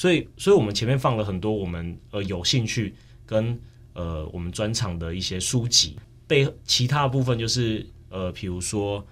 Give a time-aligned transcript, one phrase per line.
[0.00, 2.94] 所以，所以我们前面放了很多我们呃有兴趣
[3.26, 3.60] 跟
[3.92, 9.06] 呃我们专场的一些书籍，背其他部分就是呃，比如说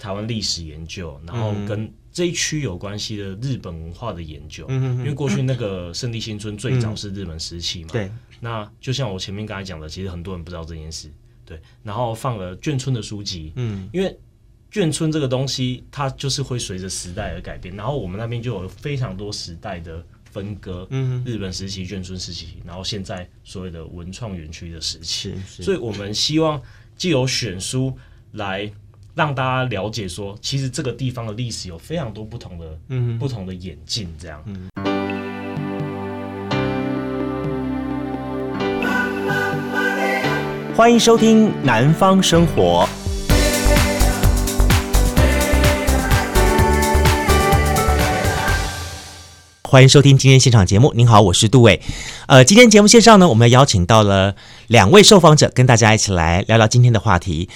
[0.00, 8.10] 台湾历史研究，然后跟这一区有关系的日本文化的研究，嗯，因为过去那个圣地新村最早是日本时期嘛，对，
[8.40, 11.08] 那就像我前面刚才讲的，其实很多人不知道这件事，
[11.44, 14.18] 对，然后放了眷村的书籍，嗯，因为。
[14.72, 17.76] 眷村这个东西，它就是会随着时代而改变。
[17.76, 25.34] 然后我们那边就有非常多时代的分割，嗯，日本时期、眷村时期，然后现在所谓的文创园区的时期。
[25.46, 26.58] 所以我们希望
[26.96, 27.94] 借由选书
[28.32, 28.72] 来
[29.14, 34.08] 让大家了解说，其实这个地方的历史有非常多不同的，嗯，不同的演进。
[34.18, 34.42] 这样。
[34.46, 34.70] 嗯。
[40.74, 42.88] 欢迎收听《南方生活》。
[49.72, 50.92] 欢迎收听今天现场节目。
[50.94, 51.80] 您好，我是杜伟。
[52.26, 57.48] 呃，今天节目线上呢，我们邀请到了两位受访者，跟大家一起来聊聊今天的话题。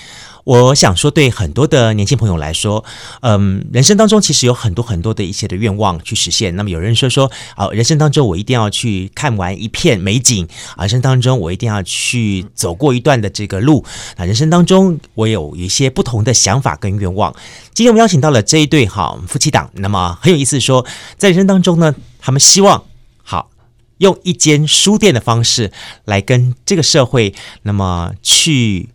[0.46, 2.84] 我想说，对很多的年轻朋友来说，
[3.22, 6.54] 嗯，人生当中其实有很多很多的一些的愿望去实现。
[6.54, 13.84] 那么有人说说，啊，人生当中我一定要去看完一片美景，啊，人生当中我一定要去走过一段的这个路。
[14.16, 17.34] 啊，人生当中我有一些不同的想法跟愿望。
[17.74, 20.86] 今天我们邀请到了这一对好夫妻档，那么很有意思，说
[21.18, 22.84] 在人生当中呢，他们希望
[23.24, 23.50] 好
[23.98, 25.72] 用一间书店的方式
[26.04, 28.90] 来跟这个社会，那么去。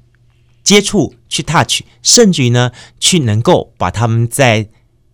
[0.63, 4.67] 接触去 touch，甚至于呢，去能够把他们在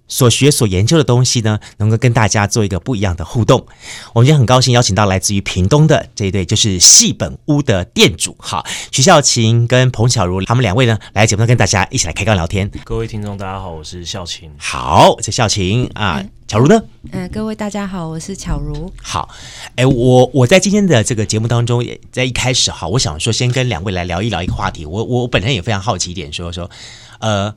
[0.08, 3.66] 所学所研究的东西呢，能够跟大家做一个不一样的互动。
[4.14, 12.70] 我们今天很高兴邀请到来自于屏东的这一对，就是戏本屋的店主，好，徐孝琴跟彭巧如，他们两位呢来节目上跟大家一起来开杠聊天。
[12.84, 14.50] 各位听众，大家好，我是孝琴。
[14.58, 16.20] 好，这孝琴啊。
[16.20, 16.82] 嗯巧如呢？
[17.12, 18.90] 嗯、呃，各位大家好，我是巧如。
[19.04, 19.28] 好，
[19.76, 24.86] 哎，我我在今天的这个节目当中，也在一开始哈，我想说先跟两位来聊一聊一个话题。
[24.86, 26.72] 我我本身也非常好奇一点，说说，
[27.20, 27.54] 呃，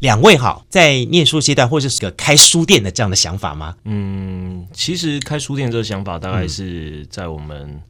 [0.00, 3.76] 两位好，在念书阶段或者是个开书店的这样的想法吗？
[3.84, 7.80] 嗯，其实开书店这个想法大概是在我们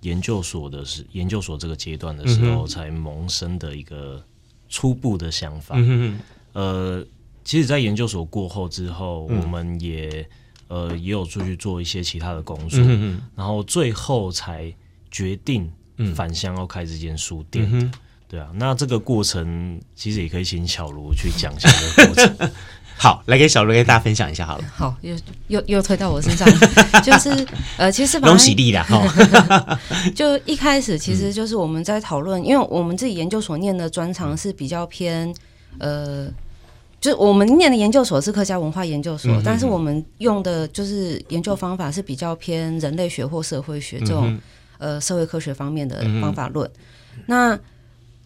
[0.00, 4.22] 研究所的时、嗯、研究所这个阶段的时候才萌生的一个
[4.68, 5.76] 初步的想法。
[6.52, 7.04] 呃。
[7.48, 10.28] 其实，在研究所过后之后，嗯、我们也
[10.66, 12.80] 呃也有出去做一些其他的工作，
[13.36, 14.74] 然后最后才
[15.12, 15.70] 决定
[16.12, 17.92] 返乡要开这间书店。
[18.26, 22.50] 嗯、对啊，那这个过程其实也可以请小卢去讲一下这个过程。
[22.98, 24.64] 好，来给小卢给大家分享一下好了。
[24.74, 25.14] 好，又
[25.48, 26.48] 又又推到我身上，
[27.04, 29.78] 就是呃，其实恭喜力啦哈。
[30.14, 35.34] 就一开始，其实就是我们在讨论，因为我们自己研究所念的专长是比较偏
[35.78, 36.28] 呃。
[36.98, 44.40] 就我们念的研究所是客家文化研究所，但是我们用的就是研究方法是比较偏人类学或社会学这种、嗯、
[44.78, 46.68] 呃社会科学方面的方法论。
[47.14, 47.58] 嗯、那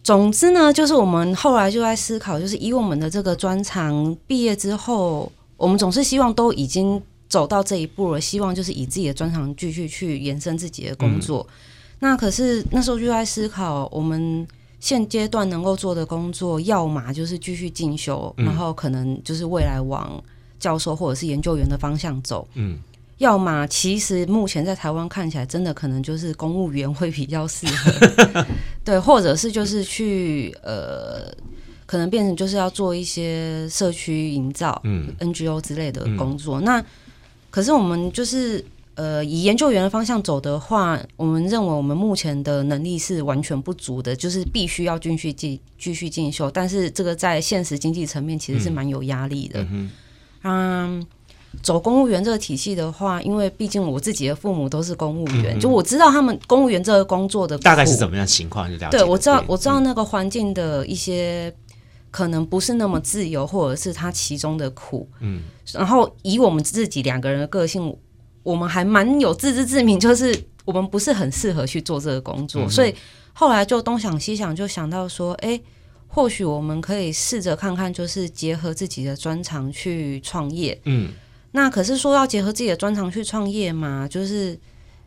[0.03, 11.45] 总之呢，就是我们后来就在思考，就是以我们的这个专长毕业之后，我们总是希望都已经走到这一步了，希望就是以自己的专长继续去延伸自己的工作。
[11.49, 11.53] 嗯、
[11.99, 14.47] 那可是那时候就在思考我们。
[14.81, 20.19] 现阶段能够做的工作，要么就是继续进修，嗯、然后可能就是未来往
[20.59, 22.47] 教授或者是研究员的方向走。
[22.55, 22.79] 嗯，
[23.19, 28.43] 要么其实目前在台湾看起来，真的可能就是公务员会比较适合。
[28.83, 31.31] 对，或者是就是去呃，
[31.85, 36.59] 可能变成就是要做一些社区营造、嗯，NGO 之类的工作。
[36.61, 36.85] 嗯、那
[37.49, 38.63] 可是我们就是。
[38.95, 46.51] 呃，以研究员的方向走的话，我们认为我们目前的能力是完全不足的，就是必须要继续进继续进修。
[46.51, 49.65] 但是这个在现实经济层面其实是蛮有压力的。
[49.71, 49.89] 嗯，
[50.43, 51.07] 嗯，
[51.61, 58.91] 走公务员这个体系的话，因为毕竟我自己的父母都是公务员，嗯、就我知道他们公务员这个工作的大概是怎么样情况，就这样。
[58.91, 61.53] 对，我知道，我知道那个环境的一些
[62.09, 65.07] 可能不是那么自由，或者是他其中的苦。
[65.19, 65.41] 嗯，
[65.73, 67.95] 然后以我们自己两个人的个性。
[68.43, 72.91] 我们还蛮有自知之明，就是我们不是很适合去做这个工作，嗯、所以
[73.33, 75.63] 后来就东想西想，就想到说，哎、欸，
[76.07, 80.75] 或许我们可以试着看看，就是结合自己的专长去创业。
[80.85, 81.11] 嗯，
[81.51, 84.59] 那可是说要结合自己的专长去创业嘛，就是。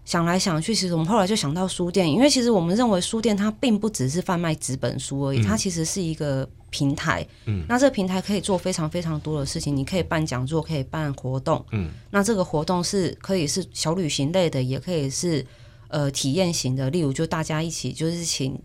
[0.07, 7.27] 想来想去，其实我们后来就想到书店，因为其实我们认为书店它并不只是贩卖纸本书而已，嗯、它其实是一个平台。
[7.47, 11.65] 嗯，那这个平台可以做非常非常多的事情，你可以办讲座，可以办活动。
[11.73, 15.43] 嗯，那这个活动是可以是小旅行类的，也可以是
[15.89, 18.61] 呃体验型的，例如就大家一起就是请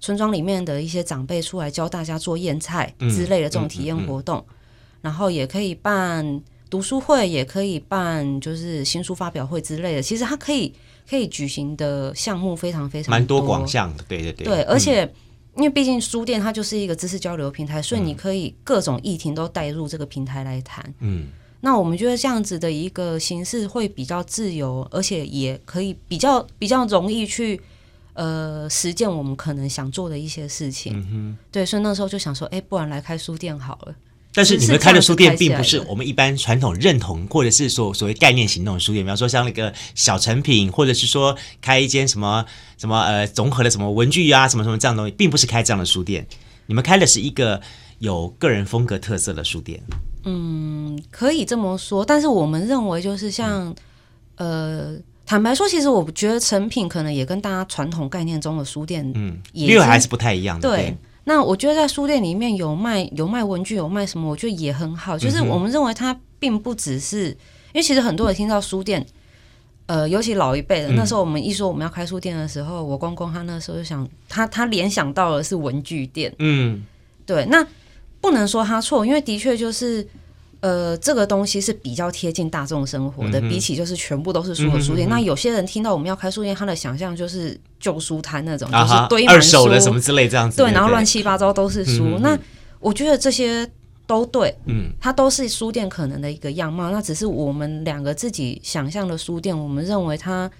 [0.00, 6.40] 村庄里面的一些长辈出来教大家做腌菜之类的这种体验活动，嗯嗯嗯嗯、然后也可以办。
[6.70, 10.02] 读书会，也可以办就是新书发表会之类的。
[10.02, 10.72] 其实它可以
[11.08, 14.46] 可以举行的项目非常非常蛮多广项的，对对对。
[14.46, 15.12] 对，而且、嗯、
[15.56, 20.84] 因为毕竟书店它就是一个知识交流平台，所以你可以各种议题都带入这个平台来谈。
[21.00, 21.28] 嗯，
[21.60, 27.60] 那我们觉得这样子的一个形式会比较自由，而且也可以比较比较容易去
[28.12, 30.92] 呃实践我们可能想做的一些事情。
[30.94, 33.94] 嗯哼，对，所以那时候就想说，哎，不然来开书店好了。
[34.38, 42.44] 但是你们开的书店并不是我们一般传统认同，或者是说所谓概念型那种书店，比方说像那个小成品，或者是说开一间什么
[42.76, 46.24] 什么呃综合的什么文具啊，什么什么这样的东西，并不是开这样的书店。
[46.66, 47.60] 你们开的是一个
[47.98, 49.82] 有个人风格特色的书店。
[50.22, 52.04] 嗯，可以这么说。
[52.04, 53.74] 但是我们认为，就是像、
[54.36, 60.68] 嗯、呃，坦白说，其实我觉得成品可能也跟大家传统概念中的书店，嗯，也还是不太一样的。
[60.68, 60.96] 对。
[61.28, 65.18] 那我觉得在书店里面有卖有卖文具有卖什么，我觉得也很好。
[65.18, 69.06] 就是我们认为它并不只是，因为其实很多人听到书店，
[69.84, 76.34] 呃，尤其老一辈的，那时候我们一说我们要开书店的时候，我公公他那时候就想，他他联想到的是文具店。
[76.38, 76.82] 嗯，
[77.26, 77.66] 对，那
[78.22, 80.08] 不能说他错，因为的确就是。
[80.60, 85.08] 呃，这个东西是比较贴近大众生活的，嗯、比起就是全部都是书的书店。
[85.08, 90.56] 那有些人听到我们要开书店，他的想象就是旧书摊那种，啊、就是堆满书、二手的什么之类这样子。
[90.56, 92.04] 对，然后乱七八糟都是书。
[92.16, 92.38] 嗯、那
[92.80, 93.64] 我觉得这些
[94.04, 96.90] 都对，嗯，它都是书店可能的一个样貌。
[96.90, 100.50] 那只是我们两个自己想象的书店，我们认为它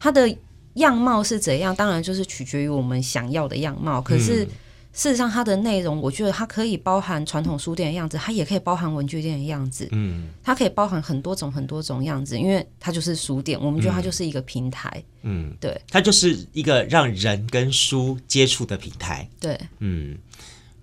[0.00, 0.34] 它的
[0.76, 4.00] 样貌是怎样，当然就是取决于我们想要的样貌。
[4.00, 4.48] 可是。
[4.92, 9.88] 嗯事实上，它的内容，我觉得它可以包含传统书店的样子，它也可以包含文具店的样子。
[9.90, 13.58] 嗯，它可以包含很多种很多种样子，因为它就是书店。
[13.58, 15.02] 我们觉得它就是一个平台。
[15.22, 19.26] 嗯，对，它就是一个让人跟书接触的平台。
[19.40, 20.14] 对，嗯，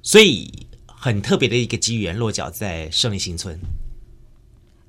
[0.02, 0.52] 所以
[0.88, 3.56] 很特别的一个机缘落脚在胜利新村。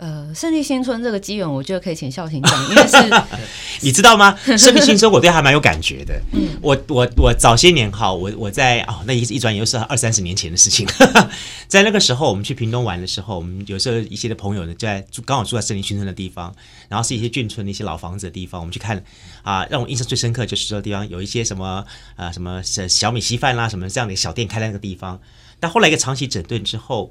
[0.01, 2.97] 呃，胜利新村这个机缘，我觉得可以请孝行讲，因为是
[3.85, 4.35] 你知道吗？
[4.57, 6.19] 胜利新村我对他蛮有感觉的。
[6.33, 10.89] 嗯，我我我早些年哈，我我在哦，那一一转眼又是二三十年前的事情。
[11.69, 16.51] 在那个时候，我们去屏东玩的时候，我们有时候一些的朋友呢，就在住刚好住在胜利新村的地方，
[16.89, 19.05] 然后是一些眷村的一些老房子的地方，我们去看
[19.43, 21.85] 啊，让我印象最深刻就是这个地方有一些什么啊、
[22.17, 25.21] 呃，什么小米稀饭啦，什么这样的小店开在那个地方。
[25.61, 27.11] 但后来一个长期整顿之后。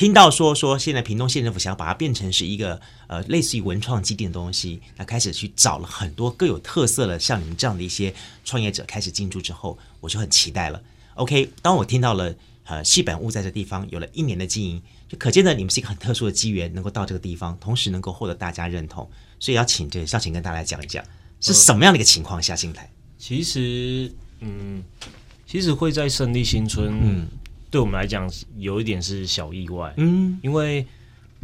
[0.00, 10.82] 听到说说现在屏东县政府想要把它变成是一个呃类似于文创基地的东西，那开始去找了很多各有特色的像你们这样的一些创业者开始进驻之后，我就很期待了。
[11.16, 19.06] OK，当我听到了呃戏本屋在这地方有了一年的经营，就可见的你们是一个很特殊的机缘，能够到这个地方，同时能够获得大家认同，
[19.38, 21.04] 所以要请这个孝勤跟大家来讲一讲
[21.42, 22.90] 是什么样的一个情况下进来。
[23.18, 24.82] 其实，嗯，
[25.46, 27.28] 其实会在胜利新村，嗯。
[27.70, 30.84] 对我们来讲，有一点是小意外，嗯，因为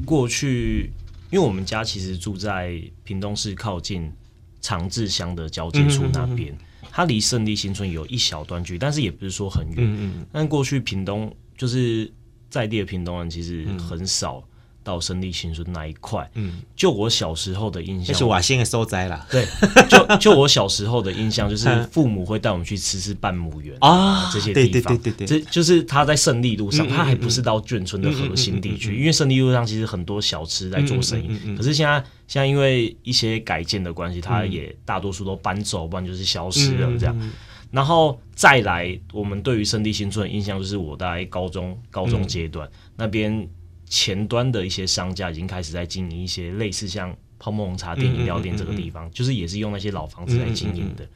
[0.05, 0.91] 过去，
[1.31, 4.13] 因为我们家其实住在屏东市靠近
[4.61, 6.57] 长治乡的交界处那边，
[6.91, 12.13] 它离胜利新村有一小段距离，但是也不是说很远，嗯嗯，但过去屏东就是
[12.51, 14.43] 在地的屏东人其实很少。
[14.87, 19.27] 到胜利新村那一块，嗯，就我小时候的印象，就是瓦新的受灾了。
[19.29, 19.45] 对，
[19.89, 24.97] 就 就我小时候的印象，就是父母会带我们去吃吃半亩园啊这些地方。
[24.97, 31.57] 对对对对对，这就是他在胜利路上，他还不是到眷村的核心地区，因为胜利路上其实很多小吃在做生意。
[31.57, 31.99] 可是现在
[32.29, 37.33] 现在因为一些改建的关系，他也大多数都搬走，不然就是消失了这样。
[37.73, 43.49] 然后再来，我们对于胜利新村的印象就是我在高中高中阶段那边。
[43.89, 51.09] 前端的一些商家已经开始在经营一些类似像泡沫红茶店、饮料店这个地方，就是也是用那些老房子来经营的。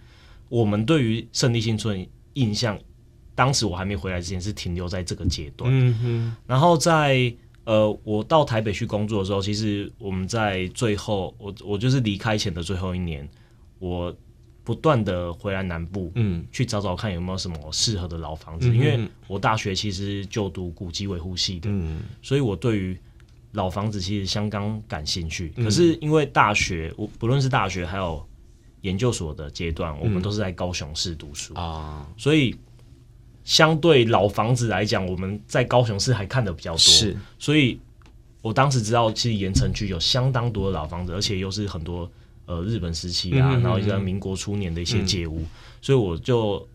[0.49, 2.79] 我们对于胜利新村印象，
[3.35, 5.71] 当时我还没回来之前是停留在这个阶段。
[6.47, 7.35] 然后在
[7.65, 13.29] 呃，我到台北去工作的时候，其实我们在最后，我我就是离开前的最后一年，
[13.79, 14.17] 我。
[14.71, 22.97] 不断的回来南部，嗯，去找找看有没有什么适合的老房子，嗯、因为我大学其实就读古迹维护系的，嗯，所以我对于
[23.51, 25.53] 老房子其实相当感兴趣。
[25.57, 28.25] 嗯、可是因为大学，我不论是大学还有
[28.83, 31.53] 研究所的阶段，我们都是在高雄市读书。
[31.55, 32.55] 啊，嗯、所以
[33.43, 37.77] 相对老房子来讲，我们在高雄市还看的比较多，是，所以
[38.41, 42.09] 我当时知道，其实盐城区有相当多的老房子，而且又是很多。
[42.51, 45.47] 呃，日本时期啊，然后一些民国初年的一些街屋，嗯、
[45.81, 46.67] 所以我就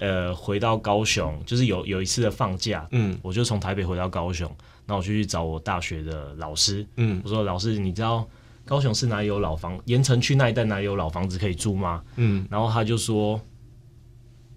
[0.00, 4.50] 呃回到高雄，就是有有一次的放假，嗯，我就从台北回到高雄，
[4.86, 8.26] 那我就去找我大学的老师，嗯，我说老师，你知道
[8.64, 12.02] 高雄市哪里有老房，盐城区那一带哪里有老房子可以住吗？
[12.16, 13.38] 嗯，然后他就说，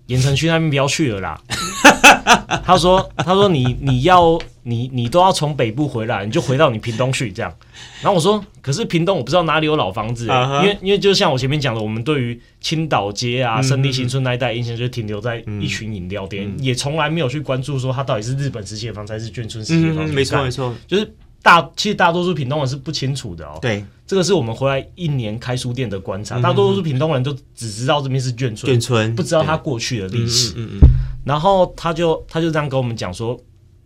[0.08, 1.42] 盐城区那边不要去了啦。
[2.64, 7.54] 他说：“他说你你要你你都要从北部回来，你就回到你屏东去这样。”
[8.02, 10.62] 然后我说：“可是屏东我不知道哪里有老房子、欸，uh huh.
[10.62, 20.12] 因为因为就像我前面讲的，我们对于青岛街啊、胜利新村那一带印象就停留在一群饮料店，嗯、也从来没有去关注说它到底是日本时期的房子还是眷村时期的房子。
[20.12, 23.58] 嗯”没错没错，就是大其实大多数屏东人是不清楚的哦。
[23.62, 30.54] 对，这个是我们回来一年开书店的观察，大多数屏东人都只知道这边是眷村，眷村不知道它过去的历史。
[30.56, 30.80] 嗯嗯。
[31.24, 33.40] 然后他就他就这样跟我们讲说，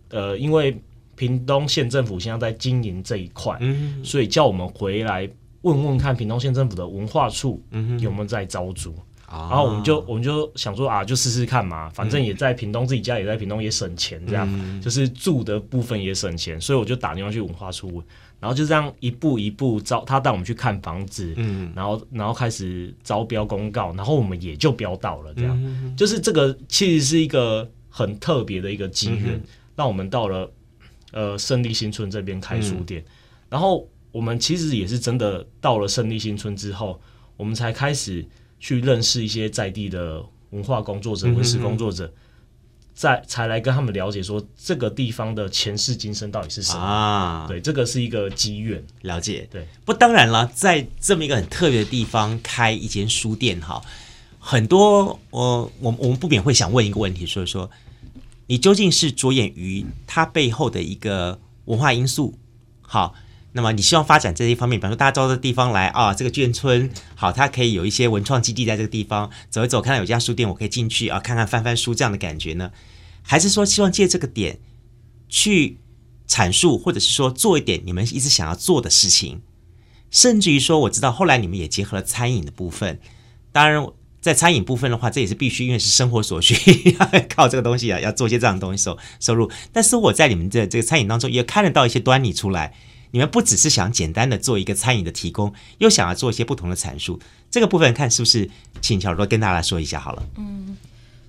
[0.08, 0.80] 呃，因为
[1.14, 5.28] 屏东县政府现在在经营这一块，嗯、所以叫我们回来
[5.62, 7.62] 问问看屏东县政府的文化处
[8.00, 8.94] 有没有在招租。
[9.48, 18.04] 然后我们就我们就想说啊，就试试看嘛，反正也在屏东，自己家也在屏东，也省钱，这样、嗯、就是住的部分也省钱，所以我就打电话去文化处问。
[18.38, 29.42] 然后就这样一步一步招他带我们去看房子，嗯，然后然后开始招标公告，然后我们也就标到了，这样，嗯、就是这个其实是一个很特别的一个机缘，
[29.74, 30.52] 让我们到了
[31.12, 33.10] 呃胜利新村这边开书店，嗯、
[33.48, 37.00] 然后我们其实也是真的到了胜利新村之后，
[37.38, 38.24] 我们才开始
[38.58, 42.06] 去认识一些在地的文化工作者、文史工作者。
[42.06, 42.12] 嗯
[42.96, 47.44] 再才来跟他们了解说这个地方的前世今生到底是什么啊？
[47.46, 49.46] 对，这个是一个机缘了解。
[49.50, 53.82] 对，不当然了，在这么一个很特别的地方开一间书店哈，
[54.38, 57.70] 很多我我我们不免会想问一个问题，所以说
[58.46, 62.32] 你究竟是着眼于它背后的一个文化因素
[62.80, 63.14] 好？
[63.56, 72.70] 那么你希望发展这一方面，比方说大家到这地方来啊，这个眷村好，它可以有一些文创基地在这个地方走一走，看到有家书店，我可以进去啊，看看翻翻书这样的感觉呢？
[73.22, 74.58] 还是说希望借这个点
[75.30, 75.78] 去
[76.28, 79.40] 阐述，或者是说做一点你们一直想要做的事情，
[80.10, 83.00] 甚至于说我知道后来你们也结合了餐饮的部分，
[83.52, 83.82] 当然
[84.20, 86.54] 在餐饮部分的话，这也是必须，因为是生活所需，
[87.34, 89.50] 靠这个东西啊，要做些这样的东西收收入。
[89.72, 92.74] 但是我在你们的这个餐饮当中也看得到一些端倪出来。
[93.16, 97.18] 你们不只是想简单的做一个餐饮的提供，又想要做一些不同的阐述。
[97.50, 98.46] 这个部分看是不是
[98.82, 100.22] 请小罗跟大家说一下好了。
[100.36, 100.76] 嗯，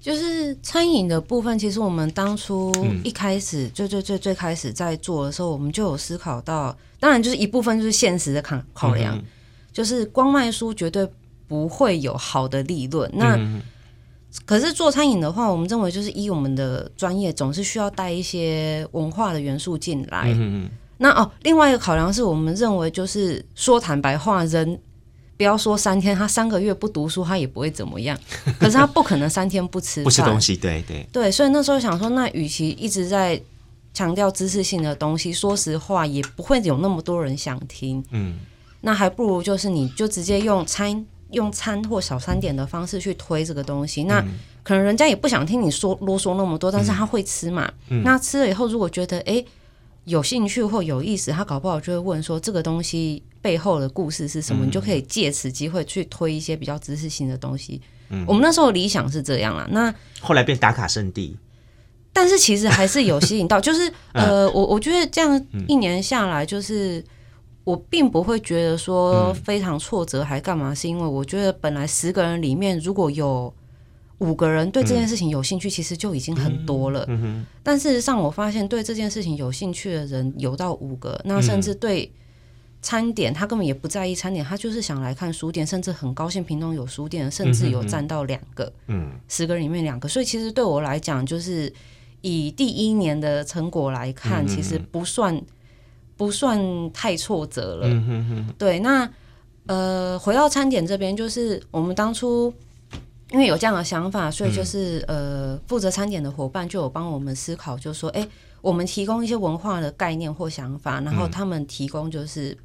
[0.01, 2.73] 就是餐饮的部分，其实我们当初
[3.05, 9.23] 一开始最最最最开始在做的时候，我们就有思考到，当然就是一部分就是现实的考考量，嗯、
[9.71, 11.07] 就是光卖书绝对
[11.47, 13.09] 不会有好的利润。
[13.13, 13.61] 那、嗯、
[14.45, 20.33] 可是做餐饮的话，我们认为就是依我们的专业，总是需要带一些文化的元素进来。
[20.35, 24.79] 嗯那哦，另外一个考量是我们认为，就是说坦白话，人
[25.37, 28.17] 不要说三天，他三个月不读书，他也不会怎么样。
[28.59, 31.31] 可是他不可能三天不吃不吃东西，对对对。
[31.31, 33.39] 所以那时候想说，那与其一直在
[33.93, 38.03] 强调知识性的东西，说实话也不会有那么多人想听。
[38.09, 38.39] 嗯，
[38.81, 44.05] 那还不如就是你就直接用餐用餐或小餐点的方式去推这个东西。
[44.05, 44.19] 那
[44.63, 47.71] 可能人家也不想听你说啰嗦那么多，但是他会吃嘛。
[47.89, 49.23] 嗯，那吃了以后，如果觉得哎。
[49.33, 49.45] 诶
[50.07, 57.81] 有兴趣或有意思，他搞不好就会问说这个东西背后的故事是什么，嗯、你就可以借此机会去推一些比较知识性的东西。
[58.09, 59.67] 嗯，我们那时候理想是这样啦。
[59.69, 61.35] 那后来变打卡圣地，
[62.13, 67.03] 但是其实还是有吸引到， 就是呃，我我觉得这样一年下来，就是
[67.65, 73.53] 我并不会觉得说非常挫折还干嘛，是因为我觉得本来十个人里面如果有。
[74.19, 77.05] 五个人对这件事情有兴趣，其实就已经很多了。
[77.07, 82.11] 嗯嗯、但事实上，我发现对这件事情有兴趣的人有到五个，那甚至对
[82.81, 88.73] 餐点，他根本也不在意餐点，他就是想来看书店，甚至很高兴屏东有书店，甚至有占到两个。
[88.87, 91.71] 嗯，十个人里面两个，所以其实对我来讲，就是
[92.21, 95.39] 以第一年的成果来看，其实不算
[96.15, 96.59] 不算
[96.91, 97.87] 太挫折了。
[97.87, 99.07] 嗯哼哼对，那
[99.67, 102.51] 呃，回到餐点这边，就是我们当初。
[103.31, 108.25] 因为有这样的想法，所以就是呃，负责餐点的伙伴就有帮我们思考，就说，哎，
[108.61, 112.57] 我们提供一些文化的概念或想法，然后他们提供就是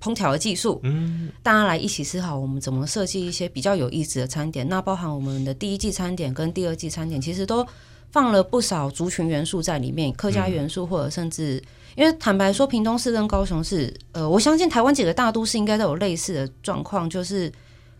[0.00, 4.66] 烹调的技术，嗯，大家来一起思考我们怎么设计一些比较有意思的餐点。
[4.70, 7.66] 那包含我们的第一季餐点跟第二季餐点，其实都
[8.10, 11.62] 放了不少族群元素在里面，客家元素或者甚至，
[11.94, 17.52] 因为坦白说，屏东市跟高雄市，呃，我相信台湾几个大都市应该都有类似的状况，就是。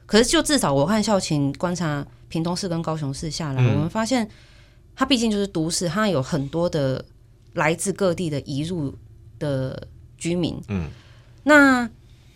[0.06, 4.28] 可是，就至少我和校勤观察屏东市跟高雄市下来，嗯、我们发现，
[4.94, 7.04] 它毕竟就是都市，它有很多的
[7.54, 8.94] 来自各地的移入
[9.38, 10.56] 的居民。
[10.68, 10.88] 嗯，
[11.42, 11.90] 那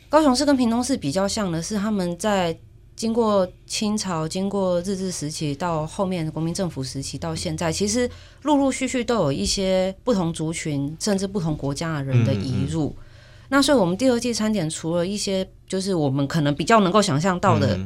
[0.08, 2.58] 高雄市跟屏东市比较像的是，他们在
[2.96, 8.10] 经过清朝、经过日治时期到后面国民政府时期到现在，其实
[8.42, 12.88] 陆陆续续都有一些不同族群甚至不同国家的人的移入。
[12.88, 13.04] 嗯嗯
[13.52, 17.78] 那所以，我们第二季餐点除了一些，就是我们可能比较能够想象到的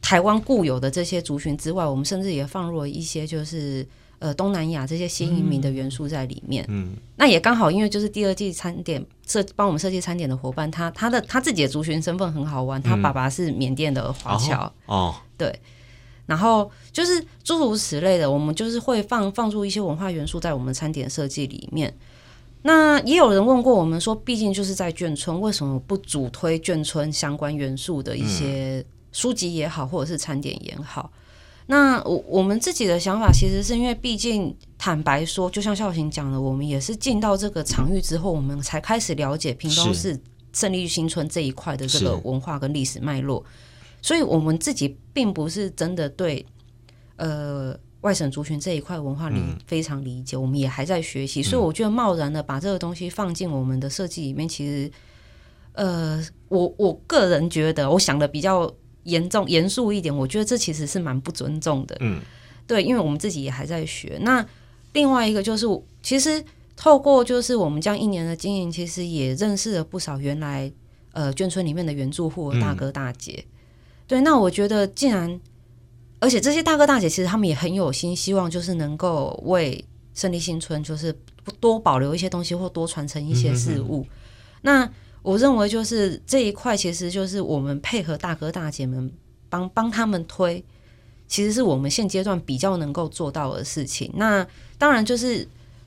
[0.00, 3.86] 台湾固有的这些族群之外，我们甚至也放入了一些就是
[4.20, 6.64] 呃东南亚这些新移民的元素在里面。
[6.68, 14.64] 嗯，那也刚好，因为就是第二季餐点设帮我们设计餐点的伙伴，他他的他自己的族群身份很好玩，他爸爸是缅甸的华侨。
[14.86, 15.54] 哦，哦，对。
[16.24, 21.92] 然后就是诸如此类的，我们就是会放放入一些文化元素在我们餐点设计里面。
[22.62, 31.10] 那也有人问过我们说，毕竟就是在眷村，为什么不主推眷村相关元素的一些书籍也好，或者是餐点也好？
[31.66, 40.20] 那我我们自己的想法，其实是因为毕竟坦白说，就像孝行讲的，我们也是进到这个场域之后，我们才开始了解屏东市
[40.52, 43.42] 胜利新村这一块的这个文化跟历史脉络，
[44.02, 46.44] 所以我们自己并不是真的对
[47.16, 47.74] 呃。
[48.02, 54.90] 外省族群这一块文化理非常理解，嗯，我们也还在学习，所以我觉得贸然的把这个东西放进我们的设计里面，其实，
[55.72, 58.72] 呃，我我个人觉得，我想的比较
[59.04, 62.22] 严重严肃一点，我觉得这其实是蛮不尊重的，嗯，
[62.66, 64.18] 对，因为我们自己也还在学。
[64.22, 64.44] 那
[64.94, 65.66] 另外一个就是，
[66.02, 66.42] 其实
[66.76, 70.72] 透过就是我们这样一年的经营，其实也认识了不少原来
[71.12, 73.52] 呃眷村里面的原住户大哥大姐，嗯，
[74.06, 75.38] 对，那我觉得既然
[76.20, 79.84] 而且这些大哥大姐其实他们也很有心，希望就是能够为
[80.14, 81.12] 胜利新村就是
[81.58, 84.02] 多保留一些东西，或多传承一些事物。
[84.02, 84.10] 嗯、
[84.62, 84.90] 那
[85.22, 89.10] 我认为就是这一块，其实就是我们配合大哥大姐们
[89.48, 90.62] 帮帮他们推，
[91.26, 94.12] 其实是我们现阶段比较能够做到的事情。
[94.14, 94.46] 那
[94.76, 95.46] 当然就是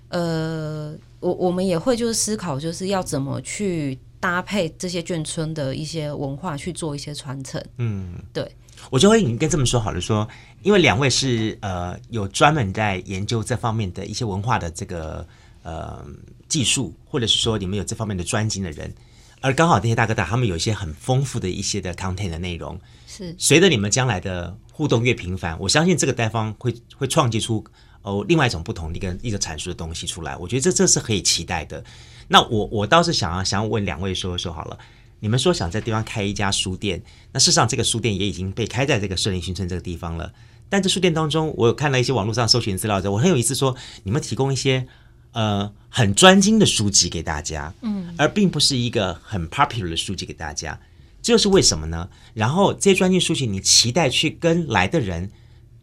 [0.09, 7.63] 呃，我我们也会就是思考，就是要怎么去搭配这些眷村的一些文化去做一些传承。
[7.77, 8.51] 嗯，对。
[8.89, 10.27] 我就会应该这么说好了，说，
[10.61, 15.25] 因为两位是呃有专门在研究这方面的一些文化的这个
[15.63, 16.05] 呃
[16.47, 18.93] 技术，或者是说你们有这方面的专精的人，
[19.41, 27.63] 而刚好这些大哥大他们有一些很丰富的一些的 content 的内容，是随着你们将来的互动越频繁，我相信这个单方会会创建出
[28.03, 31.83] 哦另外一种不同的一个一个阐述的东西出来，我觉得这这是可以期待的。
[32.27, 34.77] 那我我倒是想要想要问两位说说好了。
[35.23, 37.01] 你们说想在地方开一家书店，
[37.31, 40.33] 那事实上这个书店也已经被开在这个顺林新村这个地方了。
[40.67, 44.85] 但这书店当中，我有看到一些网络上搜寻资料的，我很有意思说，你们提供一些
[45.31, 50.77] 呃很专精的书籍给大家，嗯，而并不是一个很 popular 的书籍给大家，
[51.21, 52.09] 这又是为什么呢？
[52.33, 55.31] 然后这些专精书籍，你期待去跟来的人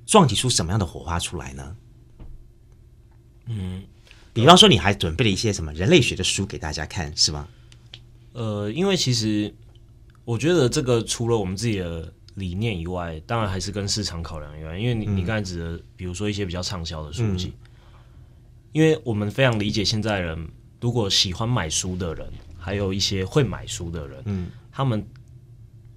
[0.04, 1.76] 撞击出什么样的火花出来呢？
[3.46, 3.84] 嗯，
[4.34, 7.48] 比方说你还准备了一些什么人类学的书给大家看，是吗？
[8.32, 9.52] 呃，因为其实
[10.24, 14.78] 我觉得这个除了我们自己的理念以外，当然还是跟市场考量以外。
[14.78, 17.68] 因为你你刚才指的，比如说一些比较畅销的书籍，嗯，
[18.72, 20.48] 因为我们非常理解现在人
[20.80, 25.04] 如果喜欢买书的人，还有一些会买书的人，嗯，他们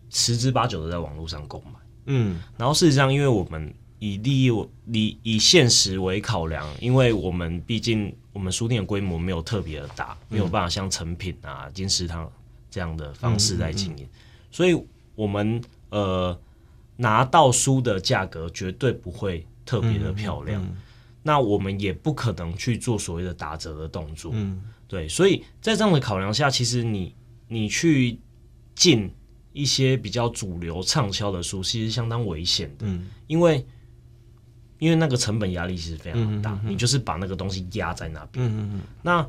[0.09, 2.41] 十之八九都在网络上购买，嗯。
[2.57, 8.13] 然后事实上，因为我们以利益以以现实为考量，因为我们毕竟。
[8.33, 12.27] 我们书店的规模没有特别的大，没有办法像成品啊、金石堂
[12.67, 14.75] 这样的方式来经营，嗯嗯嗯，所以
[15.13, 15.61] 我们
[15.91, 16.35] 呃
[16.95, 20.67] 拿到书的价格绝对不会特别的漂亮，
[21.21, 27.13] 那我们也不可能去做所谓的打折的动作，嗯，对，所以在这样的考量下，其实你
[27.47, 28.17] 你去
[28.73, 29.11] 进
[29.51, 33.63] 一些比较主流畅销的书，其实相当危险的，嗯，因为。
[34.83, 38.81] 因为那个成本压力其实非常大，你就是把那个东西压在那边。
[39.01, 39.25] 那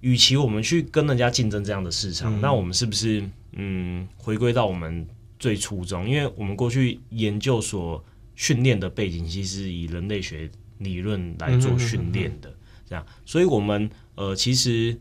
[0.00, 5.06] 与其我们去跟人家竞争这样的市场，嗯，那我们是不是嗯回归到我们
[5.38, 6.08] 最初衷？
[6.08, 8.02] 因为我们过去研究所
[8.34, 12.50] 训练的背景，其实以人类学理论来做训练的，
[12.88, 14.98] 这样，所以我们呃其实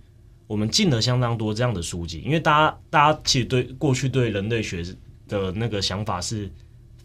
[0.48, 4.84] 我们进了相当多这样的书籍，因为大家大家其实对过去对人类学
[5.30, 6.52] 的那个想法是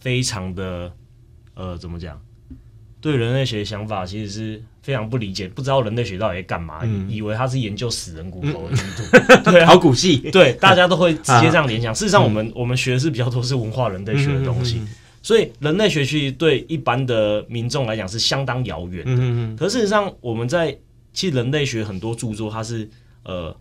[0.00, 0.92] 非常的
[1.54, 2.20] 呃怎么讲？
[3.00, 11.94] 对人类学的想法其实是非常不理解，不知道人类学到底在干嘛，嗯，以为他是研究死人骨头的 对、啊，考古系，对，大家都会直接这样联想。
[11.94, 14.88] 事实上，我们、嗯、我们学的是比较多是文化人类学的东西，嗯、
[15.22, 19.12] 所以人类学其实对一般的民众来讲是相当遥远的。
[19.16, 20.76] 嗯、可事实上，我们在
[21.12, 22.88] 其实人类学很多著作，它是
[23.22, 23.54] 呃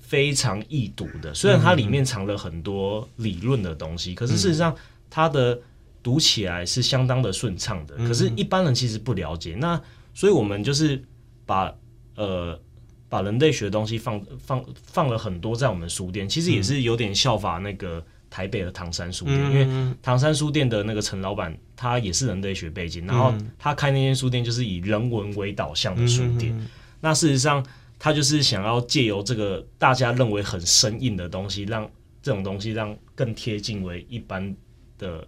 [0.00, 4.74] 非常易读的，虽然它里面藏了很多理论的东西，可是事实上
[5.08, 5.58] 它的。
[6.02, 9.54] 读起来是相当的顺畅的，可是一般人其实不了解。
[9.54, 11.00] 嗯、那所以我们就是
[11.46, 11.72] 把
[12.16, 12.60] 呃
[13.08, 26.52] 把人类学的东西放放放了很多在我们书店，其实也是有点效法那个台北的唐山书店，嗯、因为唐山书店的那个陈老板他也是人类学背景，然后他开那间书店就是以人文为导向的书店。
[26.58, 26.66] 嗯、
[27.00, 27.64] 那事实上
[27.98, 31.88] 他就是想要借由这个大家认为很生硬的东西，让
[32.20, 34.56] 这种东西让更贴近为一般
[34.98, 35.24] 的。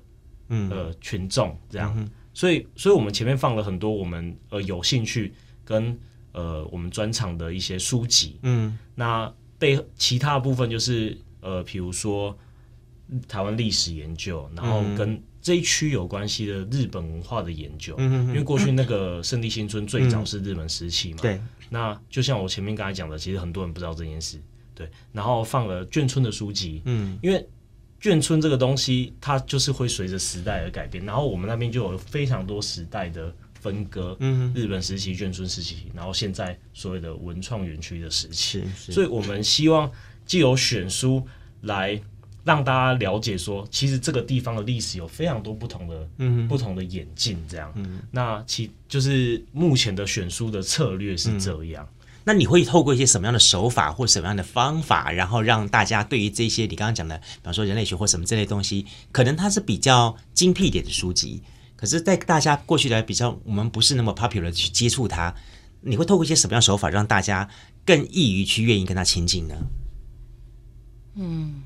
[0.48, 2.10] 呃群众这样。
[2.36, 5.32] 所以，所以我们前面放了很多我们呃有兴趣
[5.64, 5.96] 跟
[6.32, 8.40] 呃我们专场的一些书籍。
[8.42, 12.36] 嗯，那背其他部分就是呃，比如说
[13.28, 17.94] 台湾历史研究，然后跟这一区有关系的日本文化的研究。
[17.98, 21.18] 嗯，因为过去那个圣地新村最早是日本时期嘛。
[21.22, 21.40] 对。
[21.70, 24.42] 那就像我前面刚才讲的，其实很多人不知道这件事。
[24.74, 24.90] 对。
[25.12, 26.82] 然后放了眷村的书籍。
[26.86, 27.48] 嗯，因为。
[28.04, 31.02] 眷村这个东西，它就是会随着时代而改变。
[31.06, 38.62] 然后我们那边就有非常多时代的分割，嗯，日本时期、眷村时期，然后现在所谓的文创园区的时期。
[38.76, 39.90] 所以我们希望
[40.26, 41.26] 既有选书
[41.62, 41.98] 来
[42.44, 47.42] 让大家了解说，其实这个地方的历史有非常多不同的，嗯，不同的演进。
[47.48, 51.82] 这样，嗯，那其就是目前的选书的策略是这样。
[51.90, 61.42] 嗯那你会透过一些什么样的手法或什么样的方法，然后让大家对于这些你刚刚讲的，比方说人类学或什么这类东西，可能它是比较精辟一点的书籍，
[61.76, 65.34] 可是，在大家过去来比较，我们不是那么 popular 去接触它，
[65.82, 67.46] 你会透过一些什么样的手法，让大家
[67.84, 69.54] 更易于去愿意跟他亲近呢？
[71.16, 71.62] 嗯，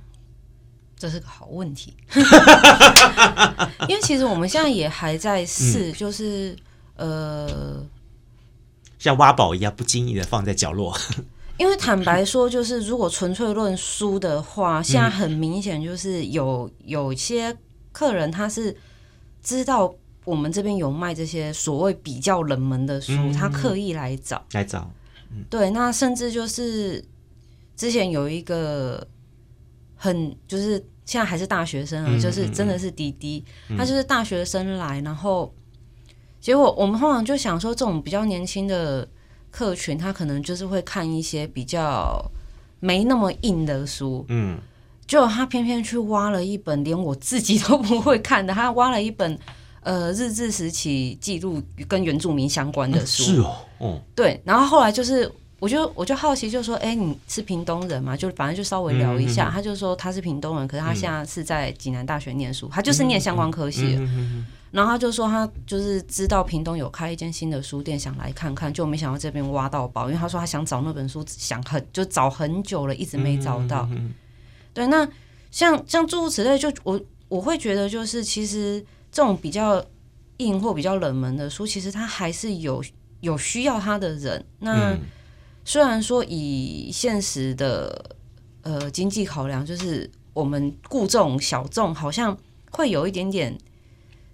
[0.98, 1.94] 这是个好问题，
[3.88, 6.56] 因为其实我们现在也还在试，就是、
[6.96, 7.86] 嗯、呃。
[8.98, 10.96] 像挖宝一样不经意的放在角落，
[11.56, 17.56] 因为坦白说，就是如果纯粹论书的话，现在很明显就是有有些
[17.92, 18.76] 客人他是
[19.42, 24.90] 知道我们这边有卖这些所谓比较冷门的书，他刻意来找来找。
[25.48, 27.04] 对，那甚至就是
[27.76, 29.06] 之前有一个
[29.94, 30.72] 很就是
[31.04, 33.44] 现在还是大学生啊，就是真的是滴滴，
[33.76, 35.54] 他就是大学生来，然后。
[36.40, 39.06] 结果我们通常就想说，这种比较年轻的
[39.50, 42.24] 客群，他可能就是会看一些比较
[42.80, 44.56] 没那么硬的书，嗯，
[45.06, 49.36] 就他偏偏去挖了一本连我自己都不会看的，他挖了一本
[49.80, 58.16] 呃日治时期记录跟原住民相关的书，是哦，哦，对，然后后来就是，我就我就好奇，就说，哎，你是屏东人嘛？
[58.16, 63.98] 就反正就稍微聊一下，他就说他是屏东人，可是他现在是在济南大学念书，他就是念相关科系。
[64.70, 70.08] 然后他就说，他就是知道屏东有开一间新的书店，想来看看，就没想到这边挖到宝。
[70.08, 73.88] 因为他说他想找那本书，想很就找很久了，一直没找到。
[73.90, 74.14] 嗯嗯嗯、
[74.74, 75.08] 对，那
[75.50, 79.82] 像像诸如此类，就我我会觉得，就是其实这种比较
[80.36, 82.84] 硬或比较冷门的书，其实它还是有
[83.20, 84.44] 有需要它的人。
[84.58, 84.94] 那
[85.64, 88.16] 虽然说以现实的
[88.60, 92.36] 呃经济考量，就是我们顾众小众，好像
[92.70, 93.56] 会有一点点。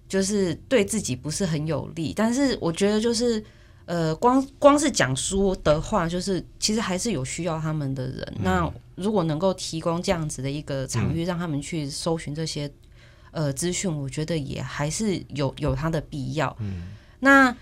[0.07, 3.43] 就是对自己不是很有利，但是我觉得就是，
[3.85, 8.33] 呃，光光是讲书的话，就是其实还是有需要他们的人。
[8.35, 12.67] 嗯、那如果能够提供这样子的一个场域，让他们去搜寻这些、
[13.31, 16.55] 嗯、呃资讯，我觉得也还是有有它的必要。
[16.59, 16.83] 嗯，
[17.19, 17.55] 那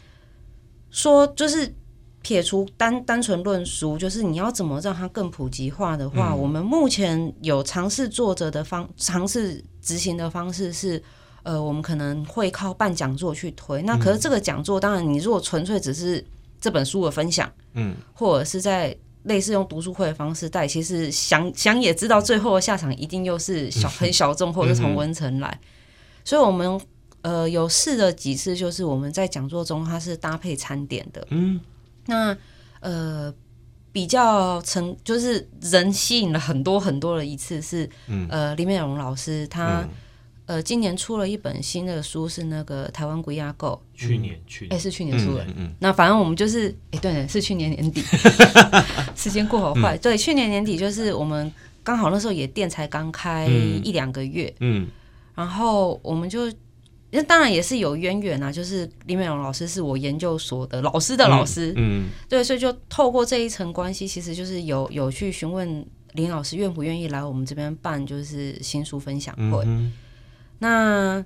[0.92, 1.74] 说就是
[2.22, 11.02] 撇除单单纯论书，就是你要怎么让它更普及化的话，嗯、我们目前有尝试作者的方，尝试执行的方式是。
[11.44, 13.82] 呃，我们可能会靠办讲座去推。
[13.84, 16.26] 那可是这个讲座，当然你如果纯粹只是
[16.60, 25.60] 这本书的分享，嗯，或者是在类似用读书会的方式带，其实想想也知道，最后的下场一定又是小很小众，或者是从文层来。
[26.24, 26.80] 所以我们
[27.24, 31.60] 呃有试了几次，就是我们在讲座中它是搭配餐点的，嗯，
[32.06, 32.38] 那
[32.80, 33.34] 呃
[33.92, 37.90] 比较成就是人吸引了很多很多的一次是，
[38.30, 39.86] 呃李美荣老师他。
[40.46, 43.82] 呃，今年出了一本新的书，是那个台湾鬼压构。
[43.94, 45.44] 去年，去年，哎，是去年出的。
[45.46, 45.74] 嗯嗯。
[45.80, 48.02] 那反正我们就是，哎，对，是去年年底。
[49.16, 49.98] 时间过好快。
[49.98, 51.50] 对，去年年底就是我们
[51.82, 54.54] 刚好那时候也店才刚开一两个月。
[54.60, 54.86] 嗯。
[55.34, 56.52] 然后我们就，
[57.12, 61.72] 那当然也是有渊源啊，就是林美蓉老师是我研究所的老师的老师。
[61.78, 62.10] 嗯。
[62.28, 69.66] 对，所以就透过这一层关系，其实就是有有去询问林老师愿不愿意来我们这边办，就是新书分享会。
[70.64, 71.22] 那，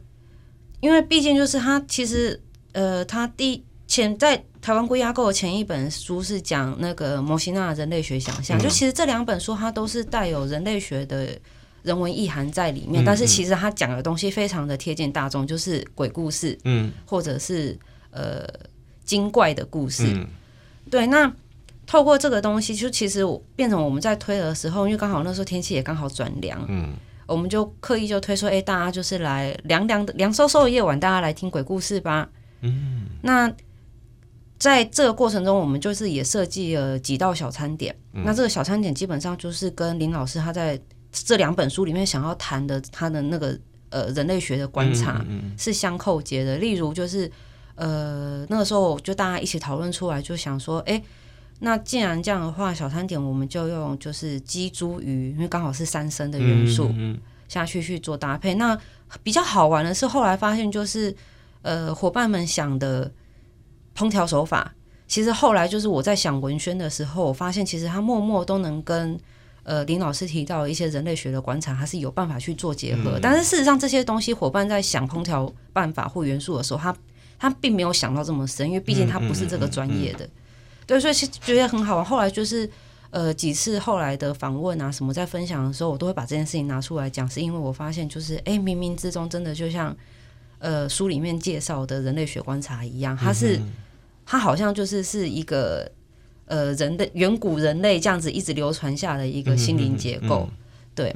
[0.80, 11.38] 因为毕竟就是他其实，呃，他第前在台湾龟鸭构的前一本书是讲那个摩西纳人类学想象，嗯、就其实这两本书它都是带有人类学的
[11.84, 17.78] 人文意涵在里面，嗯、但是其实他讲的东西非常的贴近大众，就是鬼故事，嗯，或者是
[18.10, 18.44] 呃
[19.06, 20.28] 精怪的故事，嗯、
[20.90, 21.06] 对。
[21.06, 21.32] 那
[21.86, 23.22] 透过这个东西，就其实
[23.56, 26.94] 变成我们在推的时候，因为刚好那时候天气也刚好转凉，嗯。
[27.28, 32.30] 我们就刻意就推说，哎，大家就是来凉凉的、凉飕飕的夜晚，大家来听鬼故事吧。
[32.62, 33.54] 嗯，那
[34.58, 37.96] 在这个过程中，我们就是也设计了几道小餐点。
[38.14, 40.80] 嗯、那这个小餐点基本上就是跟林老师他在
[41.12, 43.56] 这两本书里面想要谈的他的那个
[43.90, 45.24] 呃人类学的观察
[45.58, 46.58] 是相扣结的。
[46.58, 47.32] 例如就是
[47.76, 51.00] 呃那个时候就大家一起讨论出来，就想说，哎，
[51.60, 56.94] 那既然这样的话，小餐点我们就用就是鸡、猪、鱼，因为刚好是三生的元素
[57.48, 58.54] 下去去做搭配。
[58.56, 58.78] 那
[59.24, 61.16] 比较好玩的是，后来发现就是
[61.64, 63.12] 呃伙伴们想的
[63.96, 64.74] 烹调手法。
[65.08, 69.18] 其实后来就是我在想文轩的时候，我发现其实他默默都能跟
[69.64, 73.18] 呃林老师提到一些人类学的观察，他是有办法去做结合。
[73.18, 76.96] 嗯、但是事实上这些东西伙伴在想烹调办法或元素的时候，他
[77.40, 80.30] 他并没有想到这么深，因为毕竟他不是这个专业的。
[80.88, 82.04] 对，所以觉得很好玩。
[82.04, 82.68] 后来就是
[83.12, 89.96] 呃几次后来的访问啊什么，在分享的时候，我都会把这件事情拿出来讲，是因为我发现就是哎冥冥之中真的就像
[90.58, 93.58] 呃书里面介绍的人类学观察一样，它是。
[93.58, 93.72] 嗯
[94.30, 95.90] 它好像就是是一个
[96.48, 100.58] 呃人的远古人类这样子一直流传下的一个心灵结构，嗯嗯嗯、
[100.94, 101.16] 对。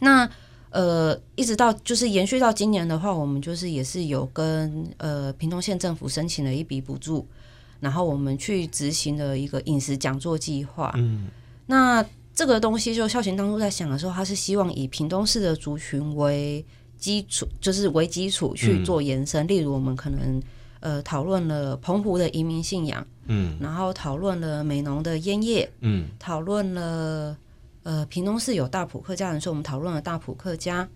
[0.00, 0.28] 那
[0.70, 7.24] 呃一直到就是延续到今年的话，我们就是也是有跟呃屏东县政府申请了一笔补助，
[7.80, 10.92] 然后我们去执行了一个饮食讲座计划。
[10.96, 11.28] 嗯，
[11.66, 16.64] 那这个东西就孝行当初在想的时候，他是希望以屏东市的族群为
[16.98, 20.42] 基础，就是为基础去做延伸，嗯、例如我们可能。
[20.80, 27.36] 呃，讨论了澎湖的移民信仰，嗯，然后讨论了美浓的烟叶，嗯，讨论了
[27.82, 30.86] 呃，屏东市有大埔客家人，所以我们讨论了大埔客家，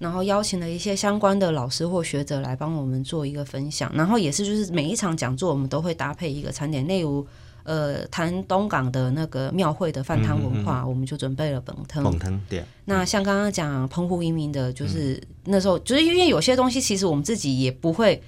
[0.00, 7.24] 然后邀请了一些相关的老师或学者来帮我们做一个分享，然后也是就是每一场讲座我们都会搭配一个餐点，例如
[7.62, 12.64] 呃，谈东港的那个庙会的饭汤文化，嗯嗯嗯、我们就准备了本汤，本汤对。
[12.86, 18.20] 那像刚刚讲澎湖移民的，就是、嗯、那时候就是因为有些东西其实我们自己也不会。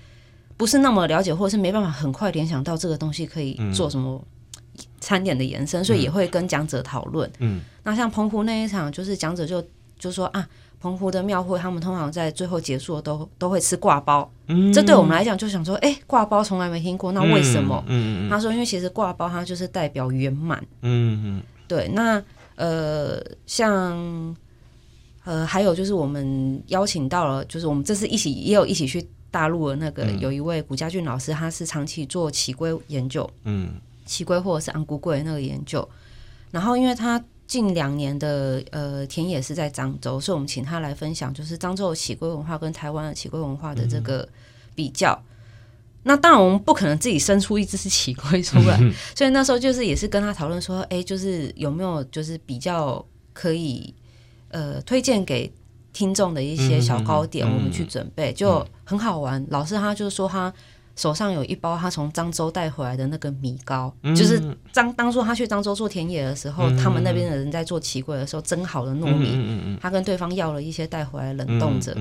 [0.54, 4.22] 不是那么了解，或者是没办法很快联想到这个东西可以做什么
[5.00, 7.28] 餐点的延伸，嗯、所以也会跟讲者讨论。
[7.40, 9.64] 嗯，那像澎湖那一场，就是讲者就
[9.98, 10.48] 就说啊，
[10.82, 14.28] 澎湖的庙会，他们通常在最后结束都都会吃挂包。
[14.48, 17.82] 嗯，这对我们来讲就想说，哎、欸，刈包从来没听过，那为什么？
[17.86, 20.58] 嗯嗯，嗯他说，因为其实挂包它就是代表圆满。
[20.80, 21.88] 嗯嗯，对。
[21.94, 22.20] 那
[22.56, 24.36] 呃，像
[25.24, 29.08] 呃，还有就是我们邀请到了，就是我们这次一起也有一起去。
[29.32, 33.70] 大陆的那个有一位古家俊老师，他是长期做起龟研究，嗯，
[34.04, 35.88] 起龟或者是安古龟那个研究。
[36.50, 44.28] 然后，因为他近两年的呃田野是在漳州，所以我们请他来分享，就是漳州的起龟文化跟台湾的起龟文化的这个
[44.74, 45.12] 比较。
[45.12, 45.28] 嗯、
[46.04, 53.94] 那当然，我们不可能自己生出一只是萁龟出来，嗯、 所以那时候就是也是跟他讨论说，哎、欸，就是有没有就是比较可以
[54.48, 55.52] 呃推荐给。
[55.94, 59.46] 听众的一些小糕点，我们去准备就很好玩。
[59.50, 60.50] 老师他就是说，他
[60.94, 64.40] 手上有一包他从漳州带回来的那个米糕，就是
[64.72, 71.96] 当当初他去漳州做田野的时候，他们那边的人在做萁龟的时候蒸好的糯米，他跟对方要了一些带回来冷冻着。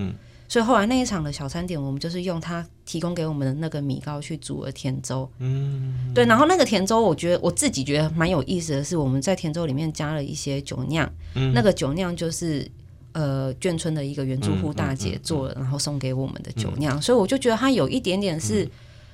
[0.49, 5.30] 所以后来那一场的小餐点，我们就是用他提供给我们的那个米糕去煮了甜粥。
[5.39, 6.25] 嗯，对。
[6.25, 11.10] 然后那个甜粥，我觉得我自己觉得蛮有意思的是，我们在甜粥里面加了一些酒酿，
[11.54, 12.69] 那个酒酿就是。
[13.13, 18.63] 呃，眷村的一个原住户大姐做了，然后送给我们的酒酿，所以我就觉得它有一点点是，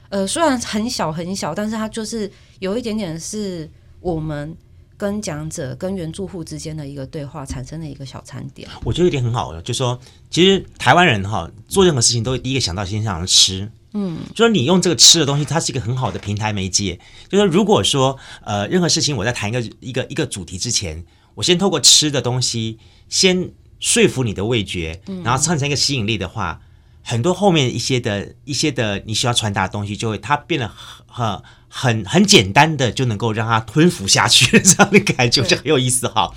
[0.09, 3.67] 嗯、呃，虽然很小很小，但是它就是有一点点是
[3.99, 4.55] 我们
[4.95, 8.69] 跟讲者跟原住户之间的一个对话产生的一个小餐点。
[8.83, 16.99] 我觉得有点很好的，就是说其实台湾人哈做任何事情都会第一个想到先想吃，嗯，就说你用这个吃的东西，它是一个很好的平台媒介。
[17.27, 22.77] 就是说如果说呃任何事情我在谈一个一个一个主题之前，我先透过吃的东西
[23.09, 23.49] 先。
[23.79, 26.65] 说服你的味觉，然后产生一个吸引力的话，嗯、
[27.03, 30.71] 很多后面一些的一些的你需要传达的东西，就会它变得
[31.05, 36.33] 很很很简单的就能够让它吞服下去， 这样的感觉就很有意思哈。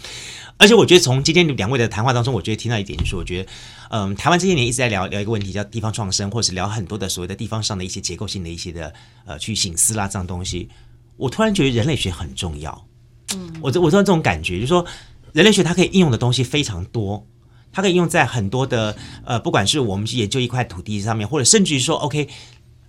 [0.58, 3.50] 而且我觉得从今天两位的谈话当中，我觉得听到一点就是，我觉得
[3.88, 8.92] 嗯，台湾这些年一直在聊聊一个问题，叫地方创生，或是聊很多的所谓的地方上的一些结构性的一些的
[9.24, 10.68] 呃去醒思啦这样东西。
[11.16, 12.86] 我突然觉得人类学很重要，
[13.34, 14.84] 嗯，我我我这种感觉就是说。
[15.32, 17.26] 人类学它可以应用的东西非常多，
[17.72, 22.28] 它可以用在很多的呃，不管是我们去研究一块土地上面，或者甚至于说，OK，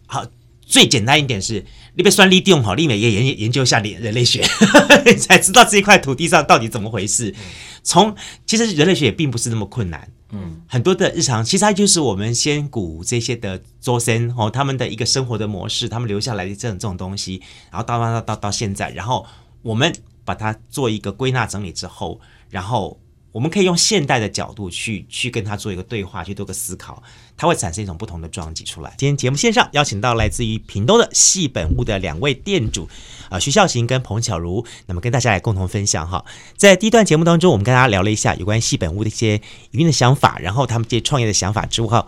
[0.07, 0.25] 好，
[0.65, 4.41] 最简单一点是，你别算利用好，立美也研研究一下人人类学，
[5.19, 7.35] 才知道这一块土地上到底怎么回事。
[7.83, 19.25] 从其实人类学也并不是那么困难，嗯，很多的日常其实它就是我们先古这些的祖先哦，他们的一个生活的模式，他们留下来的这种这种东西，然后到到到到到现在，然后
[19.61, 19.93] 我们。
[20.33, 22.97] 把它做一个归纳整理之后，然后
[23.33, 27.01] 我们可以用现代的角度去去跟他做一个对话，去做个思考，
[27.35, 28.93] 它会产生一种不同的撞击出来。
[28.97, 32.87] 今天节目线上邀请到来自于屏东的戏本屋的两位店主
[33.29, 36.23] 啊、徐孝行跟彭巧如，那么跟大家来共同分享哈。
[36.55, 39.35] 在第一段节目当中，我们跟大家聊了一下有关戏本屋的一些
[39.71, 42.07] 营运的想法，然后他们这些创业的想法之后，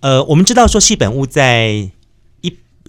[0.00, 1.90] 呃，我们知道说戏本屋在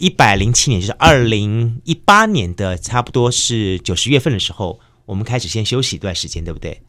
[0.03, 6.81] 一一百零七年，就是二零一八年的差不多是九十月份的时候，我们开始先休息一段时间，对不对？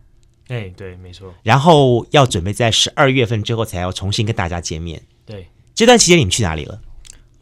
[0.48, 1.32] 哎、欸，对，没错。
[1.44, 5.00] 然后要准备在十二月份之后才要重新跟大家见面。
[5.24, 5.46] 对，
[5.76, 6.80] 这段期间你们去哪里了？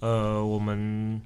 [0.01, 1.21] 呃，我们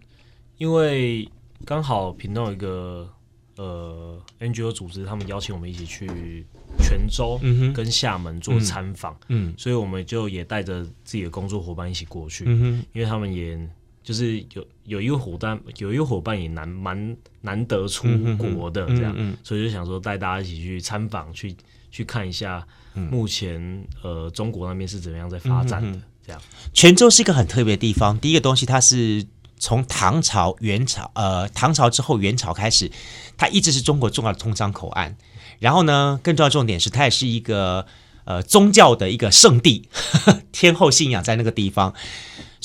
[0.58, 1.28] 因为
[1.64, 3.12] 刚好屏东有一个
[3.56, 6.46] 呃 NGO 组织，他们邀请我们一起去
[6.78, 7.40] 泉州
[7.74, 13.58] 跟厦门做参访，嗯，嗯，所以我们就也带着自己的工作伙伴一起过去，嗯哼，因为他们也
[14.06, 21.54] 就是有有一个伙伴，有一个伙伴也难蛮难得出国的这样，嗯嗯嗯，所以就想说带大家一起去参访去。
[21.88, 26.38] 去看一下目前、嗯、呃中国那边是怎么样在发展的，这样。
[26.74, 28.18] 泉州是一个很特别的地方。
[28.18, 29.24] 第一个东西，它是
[29.58, 32.90] 从唐朝、元朝呃唐朝之后元朝开始，
[33.38, 35.16] 它一直是中国重要的通商口岸。
[35.58, 37.86] 然后呢，更重要的重点是，它也是一个
[38.26, 41.94] 呃宗教的一个圣地，呵 呵天后信仰在那个地方。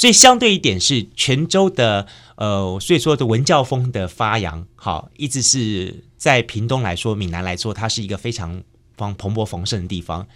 [0.02, 8.64] 所以相对一点是泉州的呃，所以说的文教风的发扬，好，一直是在屏东来说、闽南来说，它是一个非常。
[8.98, 10.28] 方蓬勃丰盛的地方，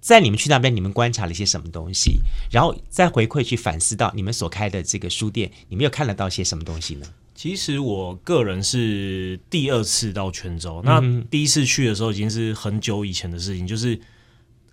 [0.00, 2.20] 在你们去那边，你们观察了一些什么东西？
[2.50, 7.06] 然后再回馈去反思到你们所开的这个书店，你们又看得到些什么东西呢？
[7.34, 13.98] 其实我个人是第二次到泉州，那第一次去的时候已经是很久以前的事情，就是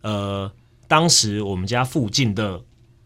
[0.01, 0.51] 呃，
[0.89, 2.61] 当时我们家附近的